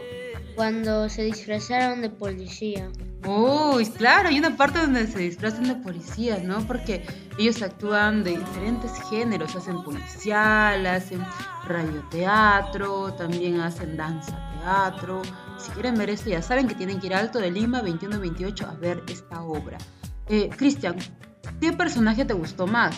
cuando 0.56 1.08
se 1.08 1.22
disfrazaron 1.24 2.02
de 2.02 2.10
policía. 2.10 2.90
Uy, 3.26 3.84
claro, 3.86 4.30
hay 4.30 4.38
una 4.38 4.56
parte 4.56 4.78
donde 4.78 5.06
se 5.06 5.18
disfrazan 5.18 5.64
de 5.64 5.74
policías, 5.74 6.42
¿no? 6.42 6.66
Porque 6.66 7.04
ellos 7.38 7.60
actúan 7.60 8.24
de 8.24 8.30
diferentes 8.30 8.92
géneros, 9.10 9.54
hacen 9.54 9.82
policial, 9.82 10.86
hacen 10.86 11.22
radioteatro, 11.66 13.12
también 13.14 13.60
hacen 13.60 13.96
danza 13.96 14.38
teatro. 14.60 15.20
Si 15.58 15.70
quieren 15.72 15.96
ver 15.96 16.08
esto, 16.10 16.30
ya 16.30 16.40
saben 16.40 16.66
que 16.66 16.74
tienen 16.74 16.98
que 16.98 17.08
ir 17.08 17.14
a 17.14 17.18
Alto 17.18 17.38
de 17.38 17.50
Lima 17.50 17.82
21-28 17.82 18.68
a 18.68 18.74
ver 18.74 19.02
esta 19.06 19.42
obra. 19.42 19.76
Eh, 20.26 20.48
Cristian, 20.56 20.96
¿qué 21.60 21.72
personaje 21.72 22.24
te 22.24 22.34
gustó 22.34 22.66
más? 22.66 22.96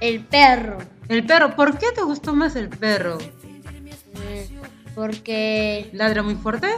El 0.00 0.20
perro. 0.24 0.78
El 1.08 1.24
perro, 1.24 1.54
¿por 1.54 1.78
qué 1.78 1.86
te 1.94 2.02
gustó 2.02 2.34
más 2.34 2.56
el 2.56 2.68
perro? 2.68 3.18
Porque... 4.94 5.90
¿Ladra 5.92 6.22
muy 6.22 6.34
fuerte? 6.34 6.68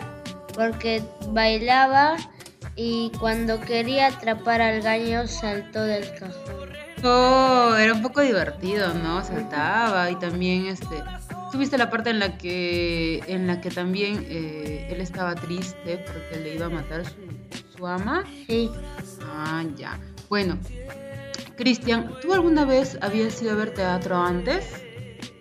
Porque 0.54 1.02
bailaba 1.30 2.16
y 2.76 3.10
cuando 3.18 3.60
quería 3.60 4.08
atrapar 4.08 4.60
al 4.60 4.82
gallo 4.82 5.26
saltó 5.26 5.82
del 5.82 6.04
cajón. 6.14 6.68
Oh, 7.04 7.74
era 7.78 7.92
un 7.92 8.02
poco 8.02 8.20
divertido, 8.22 8.94
¿no? 8.94 9.22
Saltaba 9.22 10.10
y 10.10 10.16
también 10.16 10.66
este 10.66 11.02
tuviste 11.52 11.78
la 11.78 11.90
parte 11.90 12.10
en 12.10 12.18
la 12.18 12.38
que 12.38 13.22
en 13.26 13.46
la 13.46 13.60
que 13.60 13.70
también 13.70 14.26
eh, 14.28 14.88
él 14.90 15.00
estaba 15.00 15.34
triste 15.34 16.04
porque 16.06 16.40
le 16.42 16.54
iba 16.54 16.66
a 16.66 16.70
matar 16.70 17.04
su, 17.04 17.76
su 17.76 17.86
ama. 17.86 18.24
Sí. 18.46 18.70
Ah, 19.22 19.62
ya. 19.76 19.98
Bueno, 20.28 20.58
Cristian, 21.56 22.14
¿tú 22.20 22.32
alguna 22.32 22.64
vez 22.64 22.98
habías 23.00 23.40
ido 23.40 23.52
a 23.52 23.54
ver 23.54 23.74
teatro 23.74 24.16
antes? 24.16 24.82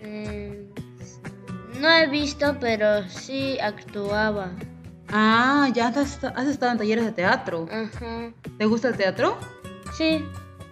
Eh, 0.02 0.70
no 1.80 1.90
he 1.90 2.08
visto, 2.08 2.58
pero 2.60 3.08
sí 3.10 3.58
actuaba. 3.60 4.52
Ah, 5.10 5.70
ya 5.74 5.88
has, 5.88 6.24
has 6.24 6.48
estado 6.48 6.74
en 6.74 6.78
talleres 6.78 7.06
de 7.06 7.12
teatro. 7.12 7.68
Ajá. 7.72 8.32
¿Te 8.58 8.66
gusta 8.66 8.90
el 8.90 8.98
teatro? 8.98 9.38
Sí. 9.98 10.24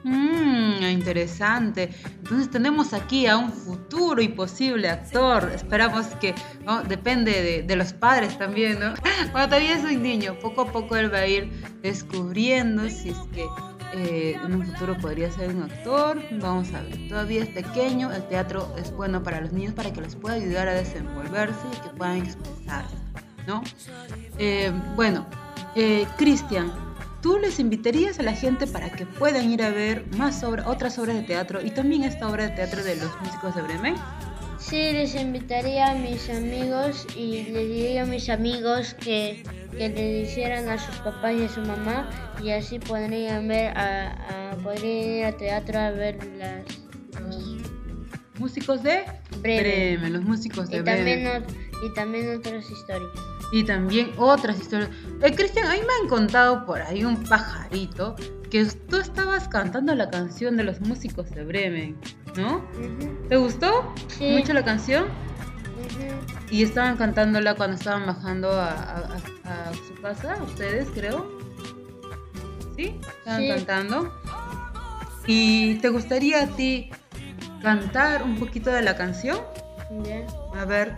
Mmm, 0.03 0.83
interesante. 0.83 1.89
Entonces 2.05 2.49
tenemos 2.49 2.93
aquí 2.93 3.25
a 3.25 3.37
un 3.37 3.51
futuro 3.51 4.21
y 4.21 4.27
posible 4.27 4.89
actor. 4.89 5.51
Esperamos 5.53 6.07
que, 6.19 6.35
¿no? 6.65 6.83
depende 6.83 7.31
de, 7.41 7.63
de, 7.63 7.75
los 7.75 7.93
padres 7.93 8.37
también, 8.37 8.79
¿no? 8.79 8.93
Bueno, 9.31 9.47
todavía 9.47 9.75
es 9.75 9.83
un 9.83 10.01
niño. 10.01 10.37
Poco 10.39 10.61
a 10.61 10.71
poco 10.71 10.95
él 10.95 11.13
va 11.13 11.19
a 11.19 11.27
ir 11.27 11.51
descubriendo 11.81 12.89
si 12.89 13.09
es 13.09 13.17
que 13.33 13.45
eh, 13.93 14.35
en 14.43 14.55
un 14.55 14.65
futuro 14.65 14.97
podría 14.97 15.31
ser 15.31 15.49
un 15.49 15.63
actor. 15.63 16.19
Vamos 16.39 16.73
a 16.73 16.81
ver. 16.81 17.07
Todavía 17.07 17.43
es 17.43 17.49
pequeño. 17.49 18.11
El 18.11 18.27
teatro 18.27 18.73
es 18.77 18.91
bueno 18.91 19.21
para 19.21 19.41
los 19.41 19.51
niños 19.51 19.73
para 19.73 19.93
que 19.93 20.01
les 20.01 20.15
pueda 20.15 20.35
ayudar 20.35 20.67
a 20.67 20.73
desenvolverse 20.73 21.61
y 21.71 21.81
que 21.81 21.89
puedan 21.89 22.17
expresarse, 22.17 22.95
¿no? 23.47 23.63
Eh, 24.37 24.71
bueno, 24.95 25.25
eh, 25.75 26.07
Cristian. 26.17 26.71
¿Tú 27.21 27.37
les 27.39 27.57
invitarías 27.57 28.19
a 28.19 28.23
la 28.23 28.33
gente 28.33 28.67
para 28.67 28.89
que 28.89 29.05
puedan 29.05 29.49
ir 29.49 29.63
a 29.63 29.69
ver 29.69 30.05
más 30.17 30.43
obra, 30.43 30.67
otras 30.67 30.99
obras 30.99 31.15
de 31.15 31.21
teatro 31.21 31.61
y 31.61 31.71
también 31.71 32.03
esta 32.03 32.27
obra 32.27 32.49
de 32.49 32.49
teatro 32.49 32.83
de 32.83 32.97
los 32.97 33.09
músicos 33.21 33.55
de 33.55 33.61
Bremen? 33.61 33.95
Sí, 34.69 34.77
les 34.93 35.13
invitaría 35.15 35.91
a 35.91 35.95
mis 35.95 36.29
amigos 36.29 37.05
y 37.15 37.43
les 37.43 37.67
diría 37.69 38.03
a 38.03 38.05
mis 38.05 38.29
amigos 38.29 38.93
que, 38.95 39.43
que 39.77 39.89
le 39.89 40.21
hicieran 40.21 40.69
a 40.69 40.77
sus 40.79 40.95
papás 40.97 41.33
y 41.37 41.43
a 41.43 41.49
su 41.49 41.61
mamá 41.61 42.09
y 42.41 42.49
así 42.51 42.79
podrían 42.79 43.47
ver 43.47 43.77
a, 43.77 44.51
a- 44.51 44.57
podrían 44.57 45.09
ir 45.17 45.25
al 45.25 45.37
teatro 45.37 45.79
a 45.79 45.91
ver 45.91 46.17
las 46.37 46.63
los 47.21 47.57
Músicos 48.39 48.81
de 48.81 49.03
Bremen. 49.41 49.63
Bremen, 49.99 50.13
los 50.13 50.23
músicos 50.23 50.69
de 50.69 50.77
y 50.79 50.83
también 50.83 51.43
y 51.85 51.93
también 51.93 52.35
otras 52.37 52.69
historias. 52.71 53.11
Y 53.51 53.63
también 53.65 54.11
otras 54.17 54.59
historias. 54.59 54.89
Eh, 55.21 55.35
Cristian, 55.35 55.67
a 55.67 55.73
mí 55.73 55.79
me 55.81 55.93
han 56.01 56.09
contado 56.09 56.65
por 56.65 56.81
ahí 56.81 57.03
un 57.05 57.21
pajarito 57.23 58.15
que 58.49 58.65
tú 58.65 58.97
estabas 58.97 59.47
cantando 59.49 59.93
la 59.93 60.09
canción 60.09 60.57
de 60.57 60.63
los 60.63 60.81
músicos 60.81 61.29
de 61.31 61.43
Bremen, 61.43 61.95
¿no? 62.37 62.61
¿Te 63.29 63.35
gustó 63.37 63.93
Sí. 64.07 64.31
mucho 64.31 64.53
la 64.53 64.63
canción? 64.63 65.05
Y 66.49 66.63
estaban 66.63 66.97
cantándola 66.97 67.55
cuando 67.55 67.77
estaban 67.77 68.05
bajando 68.05 68.51
a, 68.51 68.69
a- 68.69 69.17
a- 69.45 69.69
a 69.69 69.73
su 69.73 70.01
casa, 70.01 70.37
ustedes 70.43 70.87
creo. 70.93 71.27
¿Sí? 72.75 72.99
Estaban 73.19 73.41
Sí. 73.41 73.47
cantando. 73.49 74.13
¿Y 75.25 75.75
te 75.75 75.89
gustaría 75.89 76.43
a 76.43 76.47
ti 76.47 76.89
cantar 77.61 78.23
un 78.23 78.37
poquito 78.37 78.71
de 78.71 78.81
la 78.81 78.95
canción? 78.95 79.37
Ya. 80.03 80.25
A 80.59 80.65
ver, 80.65 80.93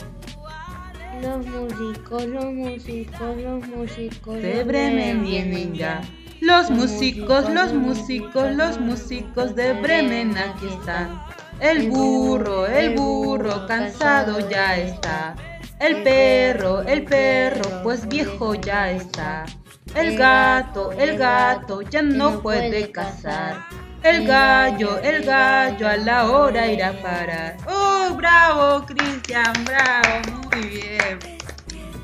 Los 1.22 1.46
músicos, 1.48 2.26
los 2.26 2.46
músicos, 2.46 3.38
los 3.38 3.66
músicos 3.70 4.36
de 4.42 4.64
Bremen 4.66 5.24
vienen 5.24 5.74
ya. 5.74 6.02
Los 6.46 6.70
músicos, 6.70 7.50
los 7.50 7.74
músicos, 7.74 8.56
los 8.56 8.80
músicos 8.80 9.56
de 9.56 9.74
Bremen 9.82 10.38
aquí 10.38 10.68
están. 10.68 11.20
El 11.60 11.90
burro, 11.90 12.68
el 12.68 12.94
burro, 12.94 13.66
cansado 13.66 14.48
ya 14.48 14.78
está. 14.78 15.36
El 15.80 16.04
perro, 16.04 16.84
el 16.84 17.04
perro, 17.04 17.82
pues 17.82 18.08
viejo 18.08 18.54
ya 18.54 18.92
está. 18.92 19.48
El 19.96 20.20
gato, 20.20 20.92
el 20.92 21.18
gato, 21.18 21.82
ya 21.82 22.04
no 22.04 22.40
puede 22.44 22.92
cazar. 22.92 23.66
El 24.04 24.28
gallo, 24.28 25.00
el 25.00 25.24
gallo, 25.26 25.88
a 25.88 25.98
la 25.98 26.30
hora 26.30 26.68
irá 26.68 26.90
a 26.90 27.02
parar. 27.02 27.58
¡Oh, 27.68 28.14
bravo, 28.16 28.86
Cristian! 28.86 29.52
¡Bravo! 29.66 30.52
Muy 30.52 30.68
bien. 30.68 31.35